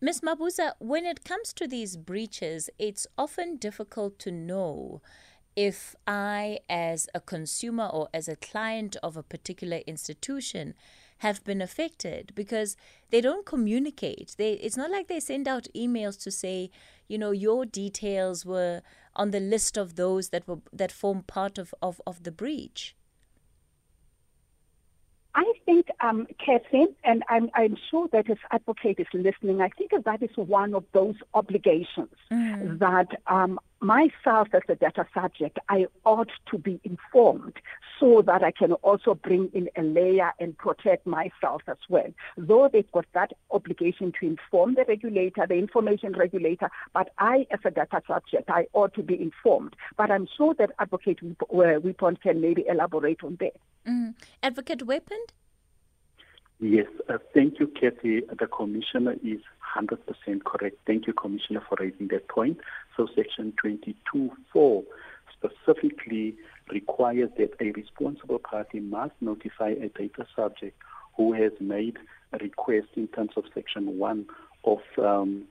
Ms. 0.00 0.20
Mabuza, 0.20 0.72
when 0.80 1.06
it 1.06 1.24
comes 1.24 1.52
to 1.54 1.66
these 1.66 1.96
breaches, 1.96 2.68
it's 2.78 3.06
often 3.16 3.56
difficult 3.56 4.18
to 4.20 4.30
know 4.30 5.00
if 5.56 5.94
I, 6.06 6.58
as 6.68 7.08
a 7.14 7.20
consumer 7.20 7.86
or 7.86 8.08
as 8.12 8.28
a 8.28 8.36
client 8.36 8.96
of 9.02 9.16
a 9.16 9.22
particular 9.22 9.78
institution, 9.86 10.74
have 11.18 11.42
been 11.44 11.62
affected 11.62 12.32
because 12.34 12.76
they 13.10 13.20
don't 13.20 13.46
communicate. 13.46 14.34
They 14.36 14.52
it's 14.52 14.76
not 14.76 14.90
like 14.90 15.08
they 15.08 15.20
send 15.20 15.46
out 15.48 15.68
emails 15.74 16.20
to 16.24 16.30
say, 16.30 16.70
you 17.08 17.18
know, 17.18 17.30
your 17.30 17.64
details 17.64 18.44
were 18.44 18.82
on 19.16 19.30
the 19.30 19.40
list 19.40 19.76
of 19.76 19.96
those 19.96 20.30
that 20.30 20.46
were 20.48 20.58
that 20.72 20.92
form 20.92 21.22
part 21.22 21.58
of, 21.58 21.74
of, 21.80 22.00
of 22.06 22.24
the 22.24 22.32
breach. 22.32 22.96
I 25.34 25.52
think, 25.66 25.88
um, 26.00 26.26
Catherine, 26.44 26.94
and 27.02 27.24
I'm, 27.28 27.50
I'm 27.54 27.76
sure 27.90 28.08
that 28.12 28.28
if 28.28 28.38
advocate 28.52 29.00
is 29.00 29.06
listening, 29.12 29.60
I 29.60 29.68
think 29.68 29.90
that 30.04 30.22
is 30.22 30.30
one 30.36 30.74
of 30.74 30.84
those 30.92 31.16
obligations 31.34 32.14
mm. 32.30 32.78
that 32.78 33.08
um, 33.26 33.58
myself 33.80 34.48
as 34.52 34.62
a 34.68 34.76
data 34.76 35.06
subject, 35.12 35.58
I 35.68 35.86
ought 36.04 36.30
to 36.52 36.58
be 36.58 36.80
informed 36.84 37.54
so 37.98 38.22
that 38.22 38.44
I 38.44 38.52
can 38.52 38.74
also 38.74 39.14
bring 39.14 39.50
in 39.52 39.68
a 39.76 39.82
layer 39.82 40.32
and 40.38 40.56
protect 40.56 41.04
myself 41.06 41.62
as 41.66 41.78
well. 41.88 42.12
Though 42.36 42.68
they've 42.72 42.90
got 42.92 43.06
that 43.14 43.32
obligation 43.50 44.12
to 44.20 44.26
inform 44.26 44.74
the 44.74 44.84
regulator, 44.86 45.46
the 45.48 45.54
information 45.54 46.12
regulator, 46.12 46.70
but 46.92 47.10
I 47.18 47.46
as 47.50 47.60
a 47.64 47.70
data 47.70 48.02
subject, 48.06 48.48
I 48.50 48.66
ought 48.72 48.94
to 48.94 49.02
be 49.02 49.20
informed. 49.20 49.74
But 49.96 50.10
I'm 50.10 50.28
sure 50.36 50.54
that 50.54 50.70
Advocate 50.78 51.20
Weapond 51.52 52.20
can 52.20 52.40
maybe 52.40 52.64
elaborate 52.68 53.24
on 53.24 53.36
that. 53.40 53.54
Mm. 53.86 54.14
Advocate 54.42 54.80
Weapond? 54.86 55.32
Yes, 56.60 56.86
uh, 57.08 57.18
thank 57.34 57.58
you, 57.60 57.66
Kathy. 57.66 58.22
The 58.38 58.46
Commissioner 58.46 59.16
is 59.24 59.40
100% 59.76 60.44
correct. 60.44 60.76
Thank 60.86 61.06
you, 61.06 61.12
Commissioner, 61.12 61.62
for 61.68 61.76
raising 61.78 62.08
that 62.08 62.28
point. 62.28 62.58
So 62.96 63.08
Section 63.14 63.52
22.4 63.62 64.84
specifically 65.32 66.36
requires 66.70 67.30
that 67.36 67.50
a 67.60 67.72
responsible 67.72 68.38
party 68.38 68.80
must 68.80 69.12
notify 69.20 69.70
a 69.70 69.88
data 69.88 70.26
subject 70.34 70.80
who 71.16 71.32
has 71.32 71.52
made 71.60 71.98
a 72.32 72.38
request 72.38 72.88
in 72.96 73.08
terms 73.08 73.32
of 73.36 73.44
Section 73.52 73.98
1 73.98 74.26
of 74.64 74.78
um, 74.98 75.44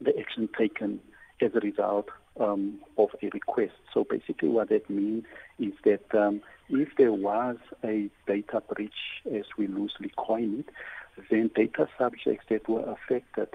the 0.00 0.16
action 0.18 0.48
taken 0.56 1.00
as 1.40 1.50
a 1.54 1.60
result 1.60 2.08
um, 2.38 2.78
of 2.98 3.08
a 3.22 3.28
request. 3.32 3.72
So 3.92 4.04
basically 4.08 4.48
what 4.48 4.68
that 4.68 4.88
means 4.88 5.24
is 5.58 5.72
that 5.84 6.04
um, 6.14 6.40
if 6.70 6.88
there 6.96 7.12
was 7.12 7.56
a 7.84 8.10
data 8.26 8.62
breach, 8.74 9.22
as 9.34 9.44
we 9.58 9.66
loosely 9.66 10.12
coin 10.16 10.60
it, 10.66 11.26
then 11.30 11.50
data 11.54 11.88
subjects 11.98 12.46
that 12.48 12.68
were 12.68 12.84
affected 12.90 13.48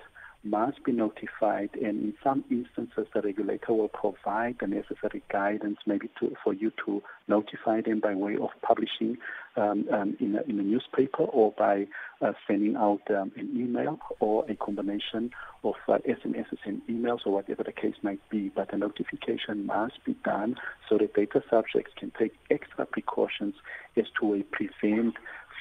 must 0.45 0.83
be 0.83 0.91
notified, 0.91 1.71
and 1.73 1.83
in 1.83 2.13
some 2.23 2.45
instances, 2.51 3.07
the 3.13 3.21
regulator 3.21 3.73
will 3.73 3.87
provide 3.87 4.57
the 4.59 4.67
necessary 4.67 5.23
guidance, 5.31 5.77
maybe 5.85 6.09
to, 6.19 6.35
for 6.43 6.53
you 6.53 6.71
to 6.85 7.01
notify 7.27 7.81
them 7.81 7.99
by 7.99 8.13
way 8.13 8.35
of 8.35 8.49
publishing 8.61 9.17
um, 9.57 9.85
um, 9.91 10.15
in, 10.19 10.35
a, 10.35 10.41
in, 10.49 10.59
a, 10.59 10.63
newspaper 10.63 11.23
or 11.23 11.51
by 11.57 11.87
uh, 12.21 12.33
sending 12.47 12.75
out 12.75 13.01
um, 13.09 13.31
an 13.37 13.49
email 13.55 13.97
or 14.19 14.45
a 14.49 14.55
combination 14.55 15.31
of 15.63 15.75
uh, 15.87 15.97
SMSs 16.07 16.59
and 16.65 16.81
emails 16.87 17.19
or 17.25 17.33
whatever 17.33 17.63
the 17.63 17.71
case 17.71 17.95
might 18.03 18.19
be. 18.29 18.49
But 18.49 18.69
the 18.71 18.77
notification 18.77 19.65
must 19.65 20.03
be 20.05 20.15
done 20.23 20.57
so 20.87 20.97
that 20.97 21.15
data 21.15 21.41
subjects 21.49 21.93
can 21.97 22.11
take 22.19 22.33
extra 22.51 22.85
precautions 22.85 23.55
as 23.97 24.05
to 24.21 24.43
prevent 24.51 25.15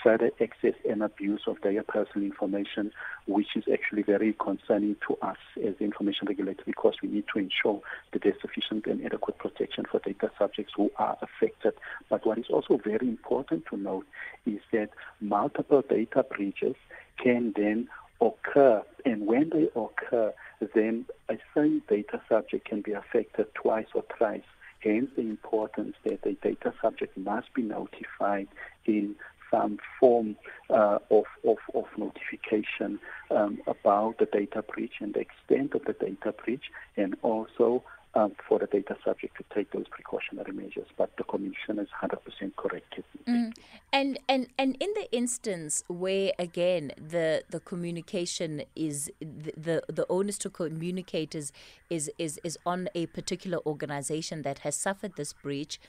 further 0.05 0.31
access 0.41 0.75
and 0.89 1.03
abuse 1.03 1.41
of 1.47 1.57
their 1.63 1.83
personal 1.83 2.27
information, 2.27 2.93
which 3.27 3.57
is 3.57 3.65
actually 3.73 4.03
very 4.03 4.35
concerning 4.35 4.97
to 5.09 5.17
us 5.23 5.39
as 5.67 5.75
the 5.79 5.85
information 5.85 6.29
regulator 6.29 6.63
because 6.67 6.95
we 7.03 7.09
need 7.09 7.25
to 7.33 7.39
ensure 7.39 7.81
that 8.13 8.23
there's 8.23 8.41
sufficient 8.41 8.87
and 8.87 9.05
adequate 9.05 9.39
protection 9.39 9.85
for 9.91 9.99
data 10.01 10.31
subjects 10.39 10.75
who 10.77 10.91
are 10.97 11.17
affected. 11.23 11.73
But 12.11 12.27
what 12.27 12.39
is 12.39 12.47
also 12.51 12.77
very 12.77 13.09
important 13.09 13.65
to 13.71 13.79
note 13.79 14.07
is 14.45 14.61
that 14.73 14.91
multiple 15.21 15.83
data 15.89 16.23
breaches 16.23 16.77
can 17.17 17.55
then 17.57 17.89
occur, 18.21 18.83
and 19.05 19.27
when 19.27 19.51
they 19.51 19.69
occur, 19.75 20.35
then 20.75 21.07
a 21.29 21.39
same 21.55 21.83
data 21.89 22.21
subject 22.29 22.67
can 22.67 22.83
be 22.83 22.93
affected 22.93 23.47
twice 23.55 23.87
or 23.95 24.05
thrice. 24.17 24.43
Hence 24.81 25.09
the 25.17 25.23
importance 25.23 25.97
that 26.05 26.21
the 26.23 26.35
data 26.43 26.75
subject 26.83 27.17
must 27.17 27.53
be 27.55 27.63
notified 27.63 28.49
in 28.85 29.17
some 29.55 29.79
form 30.01 30.37
uh, 30.71 30.99
of, 31.11 31.25
of, 31.47 31.59
of, 31.75 31.85
notification 31.97 32.99
um, 33.31 33.61
about 33.67 34.19
the 34.19 34.27
data 34.27 34.63
breach 34.63 34.95
and 35.01 35.15
the 35.15 35.21
extent 35.21 35.75
of 35.75 35.85
the 35.85 35.93
data 35.93 36.35
breach, 36.45 36.65
and 36.97 37.17
also 37.23 37.83
um, 38.15 38.33
for 38.49 38.59
the 38.59 38.67
data 38.67 38.97
subject 39.05 39.37
to 39.37 39.45
take 39.55 39.73
those 39.73 39.87
precautionary 39.91 40.53
measures. 40.53 40.87
But 40.97 41.17
the 41.17 41.25
Commission 41.25 41.79
is 41.79 41.89
100% 42.03 42.57
correct. 42.57 42.95
Mm. 43.29 43.53
And, 43.93 44.19
and, 44.29 44.47
and 44.59 44.77
in 44.81 44.91
the 44.95 45.09
instance 45.13 45.83
where, 45.89 46.33
again, 46.39 46.93
the, 46.97 47.45
the 47.51 47.61
communication 47.61 48.63
is, 48.77 49.11
the, 49.21 49.53
the, 49.57 49.83
the 49.89 50.07
onus 50.09 50.39
to 50.39 50.51
communicate 50.51 51.35
is, 51.35 51.53
is, 51.91 52.11
is, 52.19 52.39
is 52.45 52.59
on 52.65 52.89
a 52.95 53.07
particular 53.07 53.59
organization 53.67 54.43
that 54.43 54.61
has 54.61 54.77
suffered 54.77 55.17
this 55.17 55.33
breach, 55.33 55.81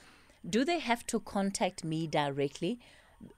do 0.48 0.66
they 0.66 0.80
have 0.80 1.06
to 1.08 1.20
contact 1.20 1.84
me 1.84 2.08
directly? 2.08 2.80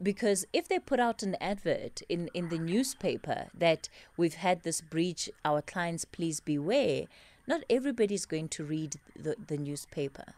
Because 0.02 0.46
if 0.54 0.68
they 0.68 0.80
put 0.80 1.00
out 1.00 1.24
an 1.24 1.36
advert 1.42 2.02
in, 2.10 2.30
in 2.34 2.50
the 2.50 2.58
newspaper 2.58 3.48
that 3.54 3.90
we've 4.16 4.36
had 4.36 4.64
this 4.64 4.82
breach, 4.82 5.30
our 5.44 5.62
clients 5.62 6.06
please 6.06 6.40
beware, 6.40 7.06
not 7.48 7.62
everybody's 7.70 8.26
going 8.26 8.50
to 8.50 8.64
read 8.64 8.98
the, 9.16 9.36
the 9.48 9.58
newspaper. 9.58 10.34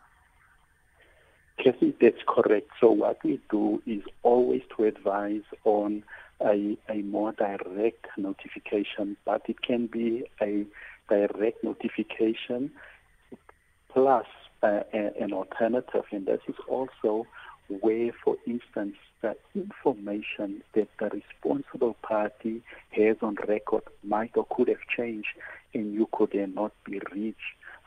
Kathy, 1.64 1.94
that's 2.00 2.22
correct. 2.28 2.70
So 2.80 2.92
what 2.92 3.18
we 3.24 3.40
do 3.50 3.82
is 3.86 4.02
always 4.24 4.62
to 4.78 4.86
advise 4.86 5.42
on 5.66 6.04
a, 6.42 6.78
a 6.88 7.02
more 7.02 7.34
direct 7.34 8.06
notification, 8.18 9.18
but 9.26 9.42
it 9.50 9.62
can 9.62 9.88
be 9.88 10.24
a 10.42 10.66
direct 11.10 11.64
notification 11.64 12.72
plus 13.92 14.26
uh, 14.62 14.82
an 14.94 15.34
alternative, 15.34 16.04
and 16.12 16.26
this 16.26 16.42
is 16.48 16.56
also 16.68 17.26
where, 17.82 18.12
for 18.24 18.36
instance, 18.46 18.96
the 19.22 19.36
information 19.56 20.64
that 20.74 20.88
the 21.00 21.10
responsible 21.10 21.96
party 22.02 22.62
has 22.92 23.18
on 23.22 23.36
record 23.48 23.84
might 24.04 24.32
or 24.36 24.46
could 24.50 24.68
have 24.70 24.78
changed, 24.96 25.28
and 25.74 25.94
you 25.94 26.08
could 26.12 26.32
then 26.34 26.54
not 26.54 26.72
be 26.86 27.02
reached 27.14 27.38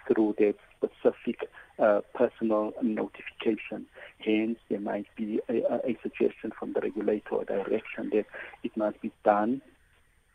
through 0.07 0.35
that 0.39 0.55
specific 0.77 1.49
uh, 1.79 2.01
personal 2.15 2.73
notification. 2.83 3.87
Hence, 4.19 4.59
there 4.69 4.81
might 4.81 5.07
be 5.17 5.41
a, 5.49 5.63
a, 5.89 5.99
suggestion 6.03 6.53
from 6.59 6.73
the 6.75 6.81
regulator 6.81 7.37
or 7.37 7.45
direction 7.45 8.11
that 8.13 8.27
it 8.63 8.77
must 8.77 9.01
be 9.01 9.13
done 9.25 9.63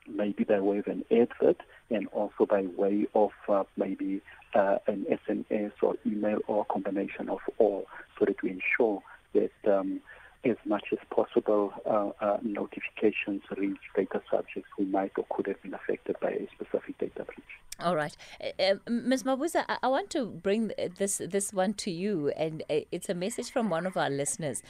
maybe 0.07 0.43
by 0.43 0.59
way 0.59 0.77
of 0.77 0.87
an 0.87 1.03
advert 1.11 1.61
and 1.89 2.07
also 2.07 2.45
by 2.45 2.65
way 2.77 3.05
of 3.13 3.31
uh, 3.49 3.63
maybe 3.75 4.21
uh, 4.55 4.77
an 4.87 5.05
SMS 5.27 5.71
or 5.81 5.95
email 6.05 6.39
or 6.47 6.65
combination 6.65 7.29
of 7.29 7.39
all 7.57 7.85
so 8.17 8.25
that 8.25 8.41
we 8.41 8.49
ensure 8.49 9.01
that 9.33 9.51
um, 9.71 10.01
as 10.45 10.57
much 10.65 10.85
as 10.91 10.99
possible 11.09 11.71
uh, 11.85 12.09
uh, 12.23 12.37
notifications 12.41 13.41
reach 13.57 13.77
data 13.95 14.21
subjects 14.31 14.69
who 14.77 14.85
might 14.85 15.11
or 15.17 15.25
could 15.29 15.47
have 15.47 15.61
been 15.61 15.73
affected 15.73 16.15
by 16.21 16.29
a 16.31 16.47
specific 16.53 16.97
data 16.97 17.25
breach. 17.25 17.45
All 17.79 17.95
right, 17.95 18.15
uh, 18.41 18.63
uh 18.63 18.75
Ms. 18.89 19.23
Mabuza, 19.23 19.65
I, 19.67 19.77
I, 19.83 19.87
want 19.87 20.09
to 20.11 20.25
bring 20.25 20.71
this 20.97 21.21
this 21.23 21.53
one 21.53 21.73
to 21.75 21.91
you, 21.91 22.29
and 22.29 22.63
uh, 22.69 22.79
it's 22.91 23.09
a 23.09 23.13
message 23.13 23.51
from 23.51 23.69
one 23.69 23.85
of 23.85 23.97
our 23.97 24.09
listeners 24.09 24.63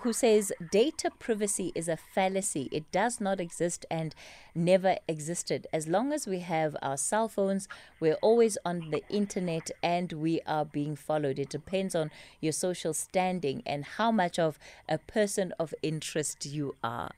who 0.00 0.12
says 0.12 0.52
data 0.70 1.10
privacy 1.18 1.72
is 1.74 1.88
a 1.88 1.96
fallacy. 1.96 2.68
It 2.72 2.90
does 2.92 3.20
not 3.20 3.40
exist 3.40 3.86
and 3.90 4.14
never 4.54 4.96
existed. 5.08 5.66
As 5.72 5.86
long 5.86 6.12
as 6.12 6.26
we 6.26 6.40
have 6.40 6.76
our 6.82 6.96
cell 6.96 7.28
phones, 7.28 7.68
we're 8.00 8.18
always 8.22 8.58
on 8.64 8.90
the 8.90 9.02
internet 9.08 9.70
and 9.82 10.12
we 10.12 10.40
are 10.46 10.64
being 10.64 10.96
followed. 10.96 11.38
It 11.38 11.50
depends 11.50 11.94
on 11.94 12.10
your 12.40 12.52
social 12.52 12.94
standing 12.94 13.62
and 13.66 13.84
how 13.84 14.10
much 14.10 14.38
of 14.38 14.58
a 14.88 14.98
person 14.98 15.52
of 15.58 15.74
interest 15.82 16.46
you 16.46 16.74
are. 16.82 17.10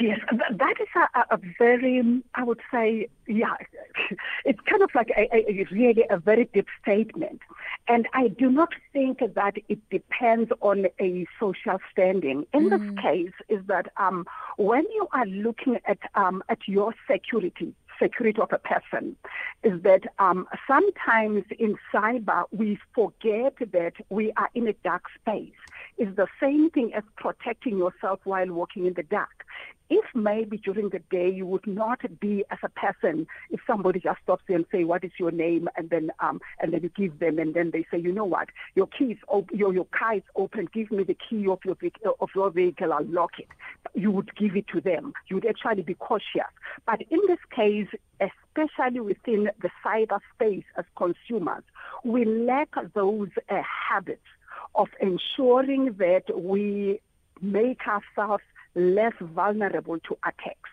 Yes, 0.00 0.20
that 0.50 0.74
is 0.80 0.88
a, 0.96 1.34
a, 1.34 1.38
very, 1.58 2.22
I 2.34 2.42
would 2.42 2.60
say, 2.72 3.08
yeah, 3.26 3.54
it's 4.44 4.60
kind 4.60 4.82
of 4.82 4.90
like 4.94 5.10
a, 5.16 5.28
a, 5.34 5.66
really 5.70 6.04
a 6.08 6.18
very 6.18 6.48
deep 6.52 6.68
statement. 6.82 7.40
And 7.86 8.08
I 8.14 8.28
do 8.28 8.50
not 8.50 8.70
think 8.92 9.20
that 9.20 9.54
it 9.68 9.78
depends 9.90 10.50
on 10.62 10.86
a 11.00 11.26
social 11.38 11.78
standing. 11.92 12.46
In 12.54 12.70
mm. 12.70 12.70
this 12.70 13.02
case, 13.02 13.32
is 13.48 13.64
that 13.66 13.88
um, 13.98 14.26
when 14.56 14.84
you 14.94 15.06
are 15.12 15.26
looking 15.26 15.78
at 15.84 15.98
um, 16.14 16.42
at 16.48 16.60
your 16.66 16.94
security, 17.10 17.74
security 18.00 18.40
of 18.40 18.52
a 18.52 18.58
person 18.58 19.16
is 19.62 19.82
that 19.82 20.02
um, 20.18 20.46
sometimes 20.66 21.44
in 21.58 21.76
cyber 21.92 22.44
we 22.52 22.78
forget 22.94 23.54
that 23.72 23.92
we 24.08 24.32
are 24.36 24.50
in 24.54 24.68
a 24.68 24.72
dark 24.84 25.04
space. 25.20 25.52
It's 25.96 26.16
the 26.16 26.26
same 26.40 26.70
thing 26.70 26.92
as 26.94 27.04
protecting 27.16 27.78
yourself 27.78 28.20
while 28.24 28.50
walking 28.50 28.86
in 28.86 28.94
the 28.94 29.02
dark 29.04 29.44
if 29.90 30.04
maybe 30.14 30.56
during 30.56 30.88
the 30.88 31.00
day 31.10 31.30
you 31.30 31.46
would 31.46 31.66
not 31.66 32.00
be 32.20 32.44
as 32.50 32.58
a 32.62 32.68
person, 32.70 33.26
if 33.50 33.60
somebody 33.66 34.00
just 34.00 34.20
stops 34.22 34.42
you 34.48 34.54
and 34.56 34.64
say, 34.72 34.84
"What 34.84 35.04
is 35.04 35.12
your 35.18 35.30
name?" 35.30 35.68
and 35.76 35.90
then 35.90 36.10
um 36.20 36.40
and 36.60 36.72
then 36.72 36.82
you 36.82 36.90
give 36.90 37.18
them, 37.18 37.38
and 37.38 37.54
then 37.54 37.70
they 37.70 37.84
say, 37.90 37.98
"You 37.98 38.12
know 38.12 38.24
what? 38.24 38.48
Your 38.74 38.86
key 38.86 39.12
is 39.12 39.18
op- 39.28 39.52
your 39.52 39.74
your 39.74 39.86
car 39.86 40.14
is 40.16 40.22
open. 40.36 40.68
Give 40.72 40.90
me 40.90 41.04
the 41.04 41.16
key 41.28 41.46
of 41.46 41.60
your 41.64 41.76
of 42.20 42.30
your 42.34 42.50
vehicle. 42.50 42.92
I'll 42.92 43.04
lock 43.04 43.38
it." 43.38 43.48
You 43.94 44.10
would 44.10 44.34
give 44.36 44.56
it 44.56 44.66
to 44.68 44.80
them. 44.80 45.12
You 45.28 45.36
would 45.36 45.46
actually 45.46 45.82
be 45.82 45.94
cautious. 45.94 46.52
But 46.86 47.02
in 47.10 47.20
this 47.28 47.44
case, 47.54 47.88
especially 48.20 49.00
within 49.00 49.50
the 49.60 49.70
cyberspace 49.84 50.64
as 50.76 50.84
consumers, 50.96 51.62
we 52.04 52.24
lack 52.24 52.70
those 52.94 53.28
uh, 53.48 53.62
habits 53.62 54.26
of 54.74 54.88
ensuring 55.00 55.94
that 55.98 56.24
we 56.34 57.00
make 57.40 57.80
ourselves 57.86 58.42
less 58.74 59.12
vulnerable 59.20 59.98
to 60.00 60.16
attacks. 60.24 60.70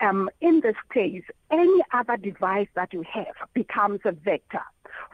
Um, 0.00 0.28
in 0.40 0.60
this 0.60 0.76
case, 0.92 1.22
any 1.50 1.80
other 1.92 2.16
device 2.16 2.68
that 2.74 2.92
you 2.92 3.02
have 3.10 3.34
becomes 3.54 4.00
a 4.04 4.12
vector 4.12 4.62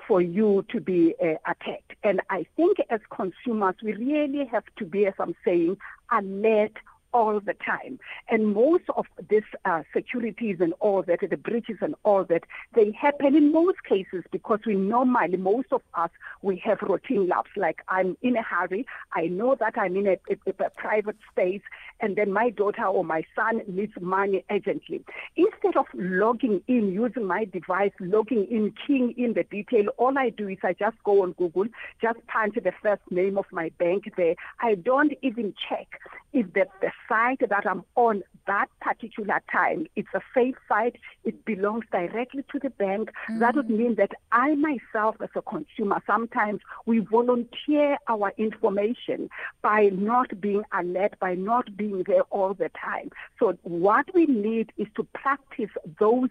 for 0.09 0.21
you 0.21 0.65
to 0.71 0.81
be 0.81 1.15
uh, 1.23 1.35
attacked. 1.47 1.93
And 2.03 2.21
I 2.31 2.47
think 2.57 2.79
as 2.91 3.01
consumers, 3.15 3.77
we 3.83 3.93
really 3.93 4.45
have 4.47 4.65
to 4.79 4.85
be, 4.85 5.07
as 5.07 5.15
I'm 5.19 5.37
saying, 5.45 5.77
alert 6.11 6.73
all 7.13 7.41
the 7.41 7.55
time. 7.55 7.99
And 8.29 8.55
most 8.55 8.85
of 8.97 9.07
these 9.29 9.43
uh, 9.65 9.83
securities 9.95 10.59
and 10.61 10.75
all 10.81 11.03
that, 11.03 11.21
the 11.29 11.37
breaches 11.37 11.79
and 11.81 11.95
all 12.05 12.25
that, 12.25 12.45
they 12.75 12.93
happen 12.93 13.37
in 13.37 13.53
most 13.53 13.83
cases 13.89 14.25
because 14.31 14.61
we 14.67 14.75
normally, 14.75 15.37
most 15.37 15.69
of 15.73 15.83
us, 15.95 16.11
we 16.43 16.57
have 16.65 16.79
routine 16.83 17.29
laps. 17.29 17.51
Like 17.57 17.83
I'm 17.89 18.17
in 18.23 18.37
a 18.37 18.43
hurry. 18.43 18.87
I 19.13 19.27
know 19.27 19.57
that 19.61 19.75
I'm 19.77 19.97
in 19.97 20.07
a, 20.07 20.19
a, 20.31 20.65
a 20.65 20.71
private 20.71 21.17
space 21.31 21.63
and 22.01 22.17
then 22.17 22.33
my 22.33 22.51
daughter 22.51 22.85
or 22.85 23.05
my 23.05 23.25
son 23.35 23.63
needs 23.67 23.93
money 24.01 24.45
urgently. 24.51 25.03
Instead 25.37 25.77
of 25.77 25.87
logging 25.95 26.63
in, 26.67 26.93
using 26.93 27.25
my 27.27 27.45
device, 27.45 27.93
logging 28.01 28.47
in, 28.51 28.75
keying 28.87 29.15
in 29.17 29.35
the 29.35 29.45
detail, 29.45 29.89
all 29.99 30.19
I 30.19 30.31
do 30.31 30.49
is 30.49 30.59
I 30.63 30.73
just 30.73 30.97
go 31.05 31.23
on 31.23 31.33
Google, 31.33 31.67
just 32.01 32.19
punch 32.27 32.55
the 32.55 32.73
first 32.83 33.03
name 33.11 33.39
of 33.39 33.47
my 33.53 33.71
bank 33.79 34.13
there. 34.17 34.35
I 34.61 34.75
don't 34.75 35.13
even 35.23 35.55
check 35.69 36.01
if 36.33 36.53
the, 36.55 36.67
the 36.81 36.91
site 37.13 37.41
that 37.47 37.67
I'm 37.67 37.85
on 37.95 38.23
that 38.47 38.69
particular 38.81 39.43
time, 39.53 39.87
it's 39.97 40.09
a 40.15 40.21
safe 40.35 40.57
site, 40.67 40.97
it 41.25 41.45
belongs 41.45 41.85
directly 41.93 42.43
to 42.51 42.59
the 42.59 42.71
bank. 42.71 43.11
Mm-hmm. 43.11 43.39
That 43.41 43.55
would 43.55 43.69
mean 43.69 43.97
that 43.97 44.13
I 44.33 44.55
myself 44.55 45.17
as 45.21 45.29
a 45.37 45.43
consumer, 45.43 46.03
sometimes 46.07 46.61
we 46.87 47.01
volunteer 47.01 47.99
our 48.09 48.33
information 48.39 49.29
by 49.61 49.91
not 49.93 50.41
being 50.41 50.63
alert, 50.73 51.19
by 51.21 51.35
not 51.35 51.77
being 51.77 52.03
there 52.07 52.23
all 52.31 52.55
the 52.55 52.71
time. 52.71 53.11
So 53.39 53.59
what 53.63 54.07
we 54.15 54.25
need 54.27 54.73
is 54.79 54.87
to 54.97 55.05
practice 55.13 55.71
those 56.01 56.31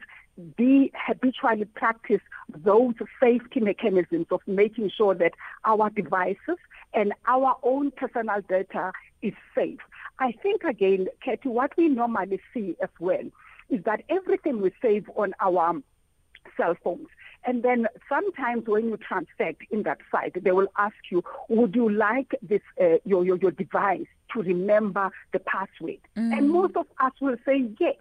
be 0.56 0.92
habitually 0.96 1.66
practice 1.66 2.22
those 2.64 2.94
safety 3.22 3.60
mechanisms 3.60 4.26
of 4.32 4.42
making 4.48 4.90
sure 4.90 5.14
that 5.14 5.34
our 5.66 5.90
devices 5.90 6.58
and 6.94 7.14
our 7.28 7.58
own 7.64 7.92
personal 7.92 8.42
data 8.48 8.92
is 9.22 9.34
safe. 9.54 9.80
I 10.22 10.34
think 10.44 10.64
again, 10.64 11.08
Katie, 11.26 11.50
what 11.50 11.72
we 11.78 11.88
normally 11.88 12.40
see 12.54 12.76
as 12.82 12.90
well 13.00 13.24
is 13.70 13.84
that 13.86 14.04
everything 14.08 14.62
we 14.62 14.72
save 14.80 15.10
on 15.16 15.34
our 15.42 15.82
cell 16.56 16.76
phones. 16.84 17.08
And 17.44 17.64
then 17.64 17.88
sometimes 18.08 18.68
when 18.68 18.86
you 18.86 18.98
transact 18.98 19.64
in 19.72 19.82
that 19.84 19.98
site, 20.12 20.44
they 20.44 20.52
will 20.52 20.68
ask 20.78 20.96
you, 21.10 21.24
would 21.50 21.74
you 21.74 21.90
like 21.90 22.36
this 22.44 22.62
uh, 22.80 22.98
your, 23.04 23.26
your, 23.26 23.38
your 23.38 23.50
device 23.50 24.06
to 24.34 24.44
remember 24.44 25.10
the 25.34 25.40
password? 25.40 26.02
Mm. 26.16 26.38
And 26.38 26.50
most 26.52 26.76
of 26.76 26.86
us 27.04 27.14
will 27.20 27.38
say 27.44 27.68
yes 27.80 27.96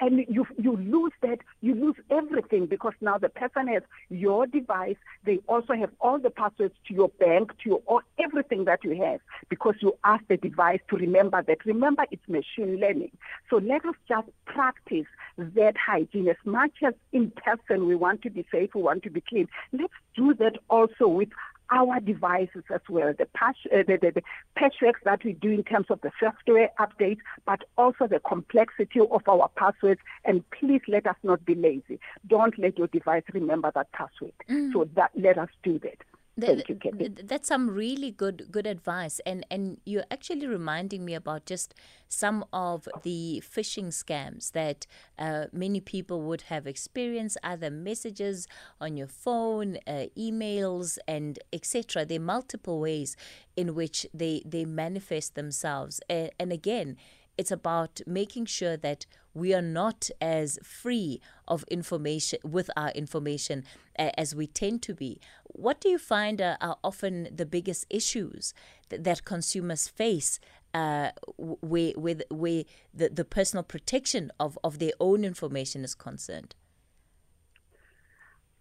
and 0.00 0.24
you 0.28 0.46
you 0.58 0.76
lose 0.76 1.12
that 1.22 1.38
you 1.60 1.74
lose 1.74 1.96
everything 2.10 2.66
because 2.66 2.94
now 3.00 3.18
the 3.18 3.28
person 3.28 3.68
has 3.68 3.82
your 4.08 4.46
device. 4.46 4.96
They 5.24 5.40
also 5.48 5.74
have 5.74 5.90
all 6.00 6.18
the 6.18 6.30
passwords 6.30 6.74
to 6.88 6.94
your 6.94 7.08
bank 7.08 7.52
to 7.62 7.68
your 7.70 7.82
all, 7.86 8.02
everything 8.18 8.64
that 8.64 8.84
you 8.84 9.02
have 9.02 9.20
because 9.48 9.74
you 9.80 9.96
ask 10.04 10.24
the 10.28 10.36
device 10.36 10.80
to 10.90 10.96
remember 10.96 11.42
that. 11.42 11.64
Remember 11.64 12.04
it's 12.10 12.28
machine 12.28 12.78
learning. 12.80 13.12
So 13.50 13.56
let 13.56 13.84
us 13.84 13.94
just 14.08 14.28
practice 14.44 15.06
that 15.38 15.74
hygiene. 15.76 16.28
As 16.28 16.36
much 16.44 16.72
as 16.84 16.94
in 17.12 17.30
person 17.30 17.86
we 17.86 17.94
want 17.94 18.22
to 18.22 18.30
be 18.30 18.46
safe 18.52 18.70
we 18.74 18.82
want 18.82 19.02
to 19.02 19.10
be 19.10 19.20
clean 19.20 19.48
let's 19.72 19.92
do 20.14 20.34
that 20.34 20.58
also 20.68 21.08
with 21.08 21.28
our 21.70 22.00
devices 22.00 22.64
as 22.72 22.80
well, 22.88 23.12
the, 23.18 23.26
patch, 23.34 23.58
uh, 23.72 23.78
the, 23.86 23.98
the, 24.00 24.10
the 24.12 24.22
patchworks 24.58 25.02
that 25.04 25.24
we 25.24 25.32
do 25.32 25.50
in 25.50 25.64
terms 25.64 25.86
of 25.90 26.00
the 26.00 26.10
software 26.20 26.70
updates, 26.78 27.18
but 27.44 27.64
also 27.76 28.06
the 28.06 28.20
complexity 28.20 29.00
of 29.00 29.22
our 29.28 29.50
passwords. 29.56 30.00
And 30.24 30.48
please 30.50 30.82
let 30.88 31.06
us 31.06 31.16
not 31.22 31.44
be 31.44 31.54
lazy. 31.54 32.00
Don't 32.26 32.58
let 32.58 32.78
your 32.78 32.88
device 32.88 33.24
remember 33.32 33.72
that 33.74 33.90
password. 33.92 34.32
Mm. 34.48 34.72
So 34.72 34.88
that 34.94 35.10
let 35.14 35.38
us 35.38 35.48
do 35.62 35.78
that. 35.80 35.98
That's 36.38 37.48
some 37.48 37.70
really 37.70 38.10
good 38.10 38.48
good 38.50 38.66
advice, 38.66 39.20
and 39.24 39.46
and 39.50 39.78
you're 39.86 40.04
actually 40.10 40.46
reminding 40.46 41.04
me 41.04 41.14
about 41.14 41.46
just 41.46 41.74
some 42.08 42.44
of 42.52 42.88
the 43.02 43.42
phishing 43.44 43.86
scams 43.88 44.52
that 44.52 44.86
uh, 45.18 45.46
many 45.52 45.80
people 45.80 46.20
would 46.22 46.42
have 46.42 46.66
experienced, 46.66 47.38
either 47.42 47.70
messages 47.70 48.46
on 48.80 48.96
your 48.98 49.06
phone, 49.06 49.78
uh, 49.86 50.06
emails, 50.16 50.98
and 51.08 51.38
etc. 51.54 52.04
There 52.04 52.18
are 52.18 52.22
multiple 52.22 52.80
ways 52.80 53.16
in 53.56 53.74
which 53.74 54.06
they 54.12 54.42
they 54.44 54.66
manifest 54.66 55.36
themselves, 55.36 56.00
and, 56.08 56.30
and 56.38 56.52
again 56.52 56.96
it's 57.38 57.50
about 57.50 58.00
making 58.06 58.46
sure 58.46 58.76
that 58.76 59.06
we 59.34 59.52
are 59.54 59.62
not 59.62 60.08
as 60.20 60.58
free 60.62 61.20
of 61.46 61.64
information 61.64 62.38
with 62.42 62.70
our 62.76 62.90
information 62.90 63.64
uh, 63.98 64.10
as 64.16 64.34
we 64.34 64.46
tend 64.46 64.82
to 64.82 64.94
be. 64.94 65.20
What 65.44 65.80
do 65.80 65.88
you 65.88 65.98
find 65.98 66.40
are, 66.40 66.56
are 66.60 66.78
often 66.82 67.28
the 67.34 67.44
biggest 67.44 67.86
issues 67.90 68.54
that, 68.88 69.04
that 69.04 69.24
consumers 69.24 69.88
face 69.88 70.40
uh, 70.72 71.10
where, 71.36 71.92
where, 71.92 72.16
where 72.30 72.64
the, 72.94 73.10
the 73.10 73.24
personal 73.24 73.62
protection 73.62 74.30
of, 74.40 74.58
of 74.64 74.78
their 74.78 74.92
own 75.00 75.24
information 75.24 75.84
is 75.84 75.94
concerned? 75.94 76.54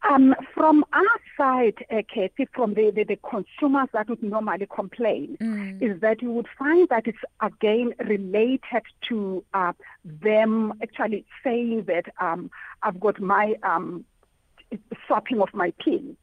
Um, 0.09 0.35
from 0.53 0.85
our 0.93 1.03
side, 1.37 1.85
uh, 1.91 2.01
Katie, 2.13 2.47
from 2.53 2.75
the, 2.75 2.91
the, 2.91 3.03
the, 3.05 3.17
consumers 3.27 3.87
that 3.93 4.07
would 4.07 4.21
normally 4.21 4.67
complain, 4.73 5.37
mm. 5.41 5.81
is 5.81 5.99
that 6.01 6.21
you 6.21 6.31
would 6.31 6.47
find 6.59 6.87
that 6.89 7.07
it's 7.07 7.17
again 7.41 7.93
related 7.99 8.83
to 9.09 9.43
uh, 9.53 9.73
them 10.03 10.73
actually 10.83 11.25
saying 11.43 11.85
that 11.87 12.05
um, 12.19 12.51
I've 12.83 12.99
got 12.99 13.19
my 13.19 13.55
um, 13.63 14.05
swapping 15.07 15.41
of 15.41 15.49
my 15.53 15.73
PIN. 15.83 16.17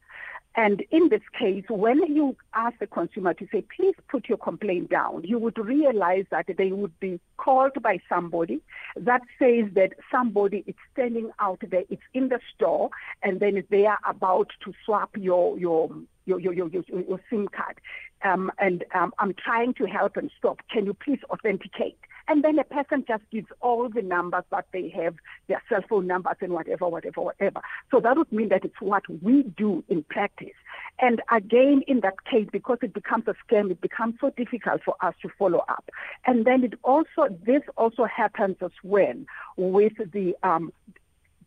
And 0.55 0.83
in 0.91 1.09
this 1.09 1.21
case, 1.37 1.63
when 1.67 1.99
you 2.13 2.35
ask 2.53 2.77
the 2.77 2.85
consumer 2.85 3.33
to 3.33 3.47
say, 3.51 3.63
please 3.75 3.95
put 4.07 4.29
your 4.29 4.37
complaint 4.37 4.89
down, 4.89 5.23
you 5.23 5.39
would 5.39 5.57
realize 5.57 6.25
that 6.29 6.45
they 6.57 6.71
would 6.71 6.99
be 6.99 7.19
called 7.37 7.81
by 7.81 7.99
somebody 8.07 8.61
that 8.95 9.21
says 9.39 9.65
that 9.73 9.93
somebody 10.11 10.63
is 10.67 10.75
standing 10.93 11.31
out 11.39 11.61
there, 11.67 11.83
it's 11.89 12.03
in 12.13 12.29
the 12.29 12.39
store, 12.53 12.91
and 13.23 13.39
then 13.39 13.63
they 13.71 13.85
are 13.87 13.97
about 14.07 14.51
to 14.63 14.73
swap 14.85 15.09
your, 15.17 15.57
your, 15.57 15.89
your, 16.25 16.39
your, 16.39 16.53
your, 16.53 16.67
your, 16.67 16.83
your 16.87 17.21
SIM 17.31 17.47
card. 17.47 17.79
Um, 18.23 18.51
and 18.59 18.85
um, 18.93 19.11
I'm 19.17 19.33
trying 19.33 19.73
to 19.75 19.85
help 19.85 20.17
and 20.17 20.29
stop. 20.37 20.59
Can 20.69 20.85
you 20.85 20.93
please 20.93 21.19
authenticate? 21.31 21.97
And 22.27 22.43
then 22.43 22.57
a 22.59 22.63
person 22.63 23.03
just 23.07 23.23
gives 23.31 23.47
all 23.61 23.89
the 23.89 24.01
numbers 24.01 24.43
that 24.51 24.65
they 24.71 24.89
have, 24.89 25.15
their 25.47 25.61
cell 25.67 25.81
phone 25.87 26.07
numbers 26.07 26.37
and 26.41 26.53
whatever, 26.53 26.87
whatever, 26.87 27.21
whatever. 27.21 27.61
So 27.91 27.99
that 27.99 28.17
would 28.17 28.31
mean 28.31 28.49
that 28.49 28.63
it's 28.63 28.79
what 28.79 29.03
we 29.21 29.43
do 29.43 29.83
in 29.89 30.03
practice. 30.03 30.55
And 30.99 31.21
again, 31.31 31.83
in 31.87 32.01
that 32.01 32.23
case, 32.25 32.47
because 32.51 32.77
it 32.81 32.93
becomes 32.93 33.25
a 33.27 33.35
scam, 33.45 33.71
it 33.71 33.81
becomes 33.81 34.15
so 34.21 34.29
difficult 34.29 34.81
for 34.83 34.95
us 35.01 35.15
to 35.21 35.29
follow 35.37 35.63
up. 35.67 35.89
And 36.25 36.45
then 36.45 36.63
it 36.63 36.73
also, 36.83 37.27
this 37.45 37.63
also 37.77 38.05
happens 38.05 38.57
as 38.61 38.71
well 38.83 39.15
with 39.57 39.93
the 40.11 40.35
um, 40.43 40.71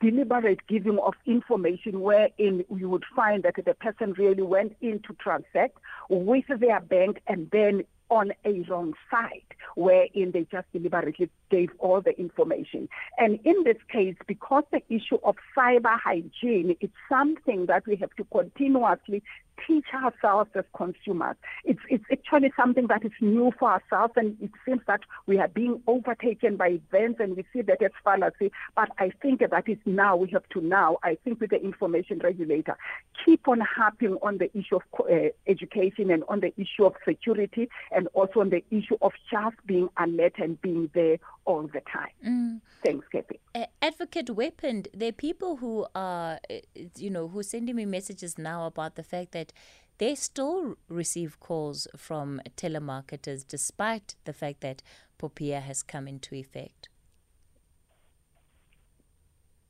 deliberate 0.00 0.66
giving 0.66 0.98
of 0.98 1.14
information 1.26 2.00
wherein 2.00 2.64
you 2.74 2.90
would 2.90 3.04
find 3.14 3.42
that 3.44 3.54
the 3.64 3.74
person 3.74 4.12
really 4.14 4.42
went 4.42 4.76
in 4.80 5.00
to 5.00 5.14
transact 5.14 5.78
with 6.10 6.44
their 6.60 6.80
bank 6.80 7.22
and 7.26 7.48
then 7.50 7.82
on 8.10 8.32
a 8.44 8.62
wrong 8.68 8.94
side, 9.10 9.42
wherein 9.74 10.30
they 10.32 10.46
just 10.50 10.70
deliberately 10.72 11.30
gave 11.50 11.70
all 11.78 12.00
the 12.00 12.18
information. 12.18 12.88
And 13.18 13.38
in 13.44 13.64
this 13.64 13.78
case, 13.90 14.16
because 14.26 14.64
the 14.70 14.82
issue 14.88 15.18
of 15.22 15.36
cyber 15.56 15.98
hygiene 15.98 16.76
is 16.80 16.90
something 17.08 17.66
that 17.66 17.86
we 17.86 17.96
have 17.96 18.14
to 18.16 18.24
continuously 18.24 19.22
teach 19.66 19.86
ourselves 19.94 20.50
as 20.54 20.64
consumers. 20.76 21.36
It's, 21.64 21.80
it's 21.88 22.04
actually 22.10 22.52
something 22.56 22.88
that 22.88 23.04
is 23.04 23.12
new 23.20 23.52
for 23.58 23.70
ourselves, 23.72 24.14
and 24.16 24.36
it 24.40 24.50
seems 24.64 24.82
that 24.86 25.00
we 25.26 25.38
are 25.38 25.48
being 25.48 25.82
overtaken 25.86 26.56
by 26.56 26.78
events, 26.92 27.20
and 27.20 27.36
we 27.36 27.44
see 27.52 27.62
that 27.62 27.82
as 27.82 27.90
fallacy. 28.04 28.52
But 28.74 28.90
I 28.98 29.12
think 29.22 29.40
that 29.40 29.68
is 29.68 29.78
now, 29.86 30.16
we 30.16 30.28
have 30.30 30.48
to 30.50 30.60
now, 30.60 30.98
I 31.02 31.16
think 31.24 31.40
with 31.40 31.50
the 31.50 31.62
information 31.62 32.18
regulator, 32.18 32.76
keep 33.24 33.48
on 33.48 33.60
harping 33.60 34.18
on 34.22 34.38
the 34.38 34.50
issue 34.56 34.76
of 34.76 34.82
uh, 35.00 35.30
education 35.46 36.10
and 36.10 36.22
on 36.28 36.40
the 36.40 36.52
issue 36.60 36.84
of 36.84 36.94
security, 37.04 37.68
and 37.92 38.08
also 38.14 38.40
on 38.40 38.50
the 38.50 38.64
issue 38.70 38.96
of 39.00 39.12
just 39.30 39.56
being 39.66 39.88
alert 39.96 40.34
and 40.38 40.60
being 40.60 40.90
there 40.94 41.18
all 41.46 41.62
the 41.62 41.80
time. 41.92 42.10
Mm. 42.26 42.60
Thanks, 42.84 43.06
Kathy. 43.10 43.40
Uh, 43.54 43.66
Advocate 43.80 44.26
Weapond, 44.26 44.88
there 44.92 45.08
are 45.08 45.12
people 45.12 45.56
who 45.56 45.86
are, 45.94 46.38
uh, 46.50 46.54
you 46.96 47.10
know, 47.10 47.28
who 47.28 47.38
are 47.38 47.44
sending 47.44 47.76
me 47.76 47.86
messages 47.86 48.36
now 48.36 48.66
about 48.66 48.96
the 48.96 49.02
fact 49.02 49.32
that 49.32 49.52
they 49.98 50.14
still 50.14 50.76
receive 50.88 51.40
calls 51.40 51.88
from 51.96 52.40
telemarketers 52.56 53.46
despite 53.46 54.14
the 54.24 54.32
fact 54.32 54.60
that 54.60 54.82
POPIA 55.18 55.60
has 55.60 55.82
come 55.82 56.06
into 56.06 56.34
effect. 56.34 56.88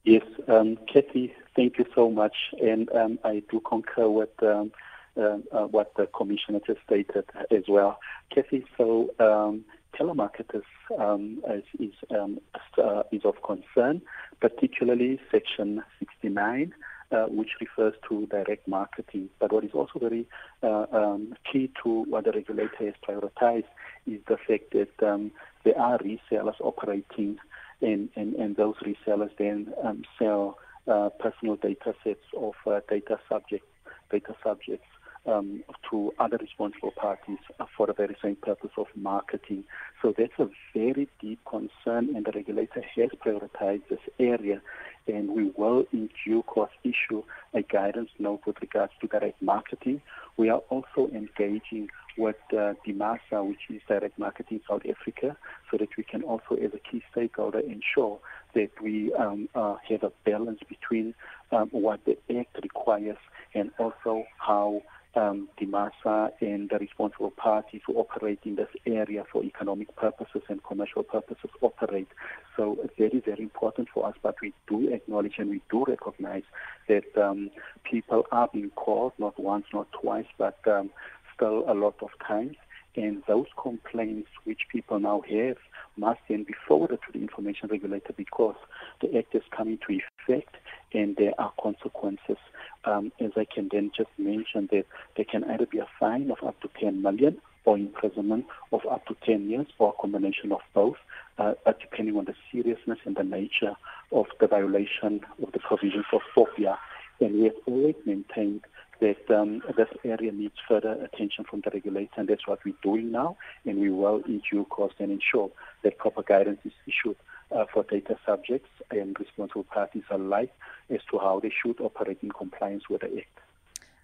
Yes, 0.04 0.22
um, 0.48 0.78
Kathy, 0.92 1.34
thank 1.54 1.78
you 1.78 1.84
so 1.94 2.10
much. 2.10 2.34
And 2.60 2.90
um, 2.92 3.18
I 3.24 3.42
do 3.50 3.60
concur 3.60 4.08
with 4.08 4.42
um, 4.42 4.72
uh, 5.16 5.38
uh, 5.52 5.66
what 5.66 5.92
the 5.96 6.06
Commissioner 6.06 6.60
just 6.66 6.80
stated 6.86 7.24
as 7.50 7.64
well. 7.68 7.98
Kathy, 8.32 8.64
so 8.76 9.10
um, 9.18 9.64
telemarketers 9.98 10.64
um, 10.98 11.42
is 11.48 11.64
is, 11.78 11.94
um, 12.10 12.38
uh, 12.78 13.02
is 13.12 13.22
of 13.24 13.34
concern, 13.42 14.02
particularly 14.40 15.20
Section 15.30 15.82
69. 15.98 16.74
Uh, 17.12 17.26
which 17.26 17.50
refers 17.60 17.94
to 18.08 18.26
direct 18.26 18.66
marketing. 18.66 19.28
But 19.38 19.52
what 19.52 19.62
is 19.62 19.70
also 19.74 20.00
very 20.00 20.26
uh, 20.60 20.86
um, 20.90 21.36
key 21.50 21.70
to 21.84 22.02
what 22.02 22.24
the 22.24 22.32
regulator 22.32 22.84
has 22.84 22.94
prioritized 23.08 23.70
is 24.08 24.20
the 24.26 24.36
fact 24.36 24.72
that 24.72 25.08
um, 25.08 25.30
there 25.62 25.78
are 25.78 25.98
resellers 25.98 26.60
operating, 26.60 27.38
and, 27.80 28.08
and, 28.16 28.34
and 28.34 28.56
those 28.56 28.74
resellers 28.84 29.30
then 29.38 29.72
um, 29.84 30.02
sell 30.18 30.58
uh, 30.88 31.10
personal 31.20 31.54
data 31.54 31.94
sets 32.02 32.24
of 32.36 32.54
uh, 32.66 32.80
data 32.90 33.20
subjects, 33.28 33.68
data 34.10 34.34
subjects 34.42 34.88
um, 35.26 35.62
to 35.90 36.12
other 36.18 36.36
responsible 36.36 36.92
parties 36.92 37.38
for 37.76 37.86
the 37.86 37.92
very 37.92 38.16
same 38.22 38.36
purpose 38.36 38.70
of 38.76 38.86
marketing. 38.94 39.64
So 40.02 40.14
that's 40.16 40.38
a 40.38 40.48
very 40.74 41.08
deep 41.20 41.40
concern, 41.44 42.14
and 42.14 42.24
the 42.24 42.32
regulator 42.34 42.82
has 42.96 43.10
prioritized 43.24 43.88
this 43.88 44.00
area, 44.18 44.60
and 45.06 45.30
we 45.30 45.52
will 45.56 45.84
in 45.92 46.10
due 46.24 46.42
course 46.42 46.72
issue 46.84 47.22
a 47.54 47.62
guidance 47.62 48.10
note 48.18 48.40
with 48.46 48.56
regards 48.60 48.92
to 49.00 49.06
direct 49.06 49.40
marketing. 49.42 50.00
We 50.36 50.50
are 50.50 50.62
also 50.70 51.10
engaging 51.14 51.88
with 52.18 52.36
uh, 52.52 52.74
DIMASA, 52.86 53.46
which 53.46 53.58
is 53.68 53.82
Direct 53.88 54.18
Marketing 54.18 54.60
South 54.68 54.82
Africa, 54.88 55.36
so 55.70 55.76
that 55.76 55.88
we 55.96 56.04
can 56.04 56.22
also, 56.22 56.54
as 56.54 56.72
a 56.72 56.78
key 56.90 57.02
stakeholder, 57.12 57.60
ensure 57.60 58.18
that 58.54 58.70
we 58.82 59.12
um, 59.14 59.48
uh, 59.54 59.76
have 59.88 60.02
a 60.02 60.12
balance 60.24 60.60
between 60.68 61.14
um, 61.52 61.68
what 61.72 62.00
the 62.04 62.16
Act 62.38 62.58
requires 62.62 63.18
and 63.54 63.70
also 63.78 64.24
how 64.38 64.82
um, 65.16 65.48
DIMASA 65.60 66.30
and 66.40 66.68
the 66.70 66.78
responsible 66.78 67.30
parties 67.30 67.80
who 67.86 67.94
operate 67.94 68.40
in 68.44 68.56
this 68.56 68.68
area 68.86 69.24
for 69.32 69.42
economic 69.42 69.94
purposes 69.96 70.42
and 70.48 70.62
commercial 70.62 71.02
purposes 71.02 71.50
operate. 71.62 72.08
So 72.56 72.76
it's 72.84 72.94
very, 72.96 73.20
very 73.24 73.42
important 73.42 73.88
for 73.92 74.06
us, 74.06 74.14
but 74.22 74.36
we 74.42 74.52
do 74.68 74.92
acknowledge 74.92 75.34
and 75.38 75.50
we 75.50 75.62
do 75.70 75.84
recognize 75.86 76.44
that 76.88 77.04
um, 77.16 77.50
people 77.84 78.24
are 78.30 78.48
being 78.52 78.70
called, 78.70 79.12
not 79.18 79.38
once, 79.40 79.64
not 79.72 79.88
twice, 79.92 80.26
but 80.38 80.58
um, 80.66 80.90
still 81.34 81.64
a 81.68 81.74
lot 81.74 81.96
of 82.02 82.10
times. 82.26 82.56
And 82.96 83.22
those 83.28 83.46
complaints 83.60 84.30
which 84.44 84.62
people 84.72 84.98
now 84.98 85.22
have 85.28 85.56
must 85.96 86.20
then 86.28 86.44
be 86.44 86.54
forwarded 86.66 86.98
to 87.06 87.12
the 87.12 87.20
information 87.20 87.68
regulator 87.70 88.12
because 88.16 88.56
the 89.00 89.18
act 89.18 89.34
is 89.34 89.42
coming 89.54 89.78
to 89.86 90.00
effect 90.28 90.56
and 90.92 91.16
there 91.16 91.32
are 91.38 91.52
consequences. 91.60 92.38
Um, 92.84 93.12
as 93.20 93.32
I 93.36 93.44
can 93.44 93.68
then 93.70 93.90
just 93.96 94.10
mention 94.18 94.68
that 94.72 94.86
there 95.16 95.26
can 95.30 95.44
either 95.44 95.66
be 95.66 95.78
a 95.78 95.86
fine 95.98 96.30
of 96.30 96.38
up 96.46 96.60
to 96.62 96.70
10 96.80 97.02
million 97.02 97.38
or 97.64 97.76
imprisonment 97.76 98.46
of 98.72 98.80
up 98.90 99.04
to 99.06 99.16
10 99.26 99.50
years 99.50 99.66
or 99.78 99.90
a 99.90 100.00
combination 100.00 100.52
of 100.52 100.60
both, 100.72 100.96
uh, 101.38 101.54
depending 101.80 102.16
on 102.16 102.24
the 102.24 102.34
seriousness 102.50 102.98
and 103.04 103.16
the 103.16 103.24
nature 103.24 103.76
of 104.12 104.26
the 104.40 104.46
violation 104.46 105.20
of 105.42 105.52
the 105.52 105.58
provisions 105.58 106.06
of 106.12 106.20
POPIA. 106.34 106.78
And 107.20 107.34
we 107.34 107.44
have 107.44 107.54
always 107.66 107.96
maintained 108.04 108.62
that 109.00 109.30
um, 109.30 109.62
this 109.76 109.88
area 110.04 110.32
needs 110.32 110.54
further 110.68 110.92
attention 110.92 111.44
from 111.44 111.60
the 111.64 111.70
regulator, 111.70 112.12
and 112.16 112.28
that's 112.28 112.46
what 112.46 112.64
we're 112.64 112.74
doing 112.82 113.10
now. 113.10 113.36
And 113.64 113.78
we 113.80 113.90
will, 113.90 114.22
in 114.26 114.42
due 114.50 114.64
course, 114.64 114.94
and 114.98 115.10
ensure 115.10 115.50
that 115.82 115.98
proper 115.98 116.22
guidance 116.22 116.60
is 116.64 116.72
issued 116.86 117.16
uh, 117.54 117.64
for 117.72 117.84
data 117.84 118.18
subjects 118.24 118.70
and 118.90 119.18
responsible 119.18 119.64
parties 119.64 120.04
alike 120.10 120.52
as 120.90 121.00
to 121.10 121.18
how 121.18 121.40
they 121.40 121.52
should 121.62 121.80
operate 121.80 122.18
in 122.22 122.30
compliance 122.30 122.84
with 122.88 123.02
the 123.02 123.18
Act. 123.18 123.45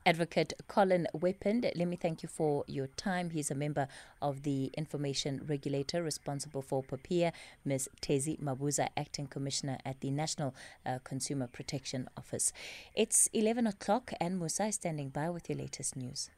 Advocate 0.05 0.53
Collen 0.69 1.07
Weapond, 1.15 1.71
let 1.77 1.87
me 1.87 1.95
thank 1.95 2.25
you 2.25 2.29
for 2.29 2.65
your 2.67 2.89
time. 2.89 3.31
He's 3.31 3.53
a 3.53 3.55
member 3.55 3.87
of 4.21 4.43
the 4.43 4.73
Information 4.77 5.43
Regulator 5.47 6.03
responsible 6.03 6.61
for 6.61 6.83
POPIA, 6.83 7.33
Ms. 7.65 7.89
Thezi 8.01 8.41
Mabuza, 8.41 8.89
Acting 8.97 9.29
Commissioner 9.29 9.79
at 9.85 10.01
the 10.01 10.11
National 10.11 10.57
uh, 10.85 10.99
Consumer 11.05 11.47
Protection 11.47 12.09
Office. 12.17 12.53
It's 12.97 13.29
11 13.33 13.69
o'clock 13.69 14.13
and 14.21 14.41
Musa 14.41 14.67
is 14.67 14.75
standing 14.75 15.11
by 15.11 15.31
with 15.31 15.49
your 15.49 15.59
latest 15.59 15.97
news. 15.97 16.31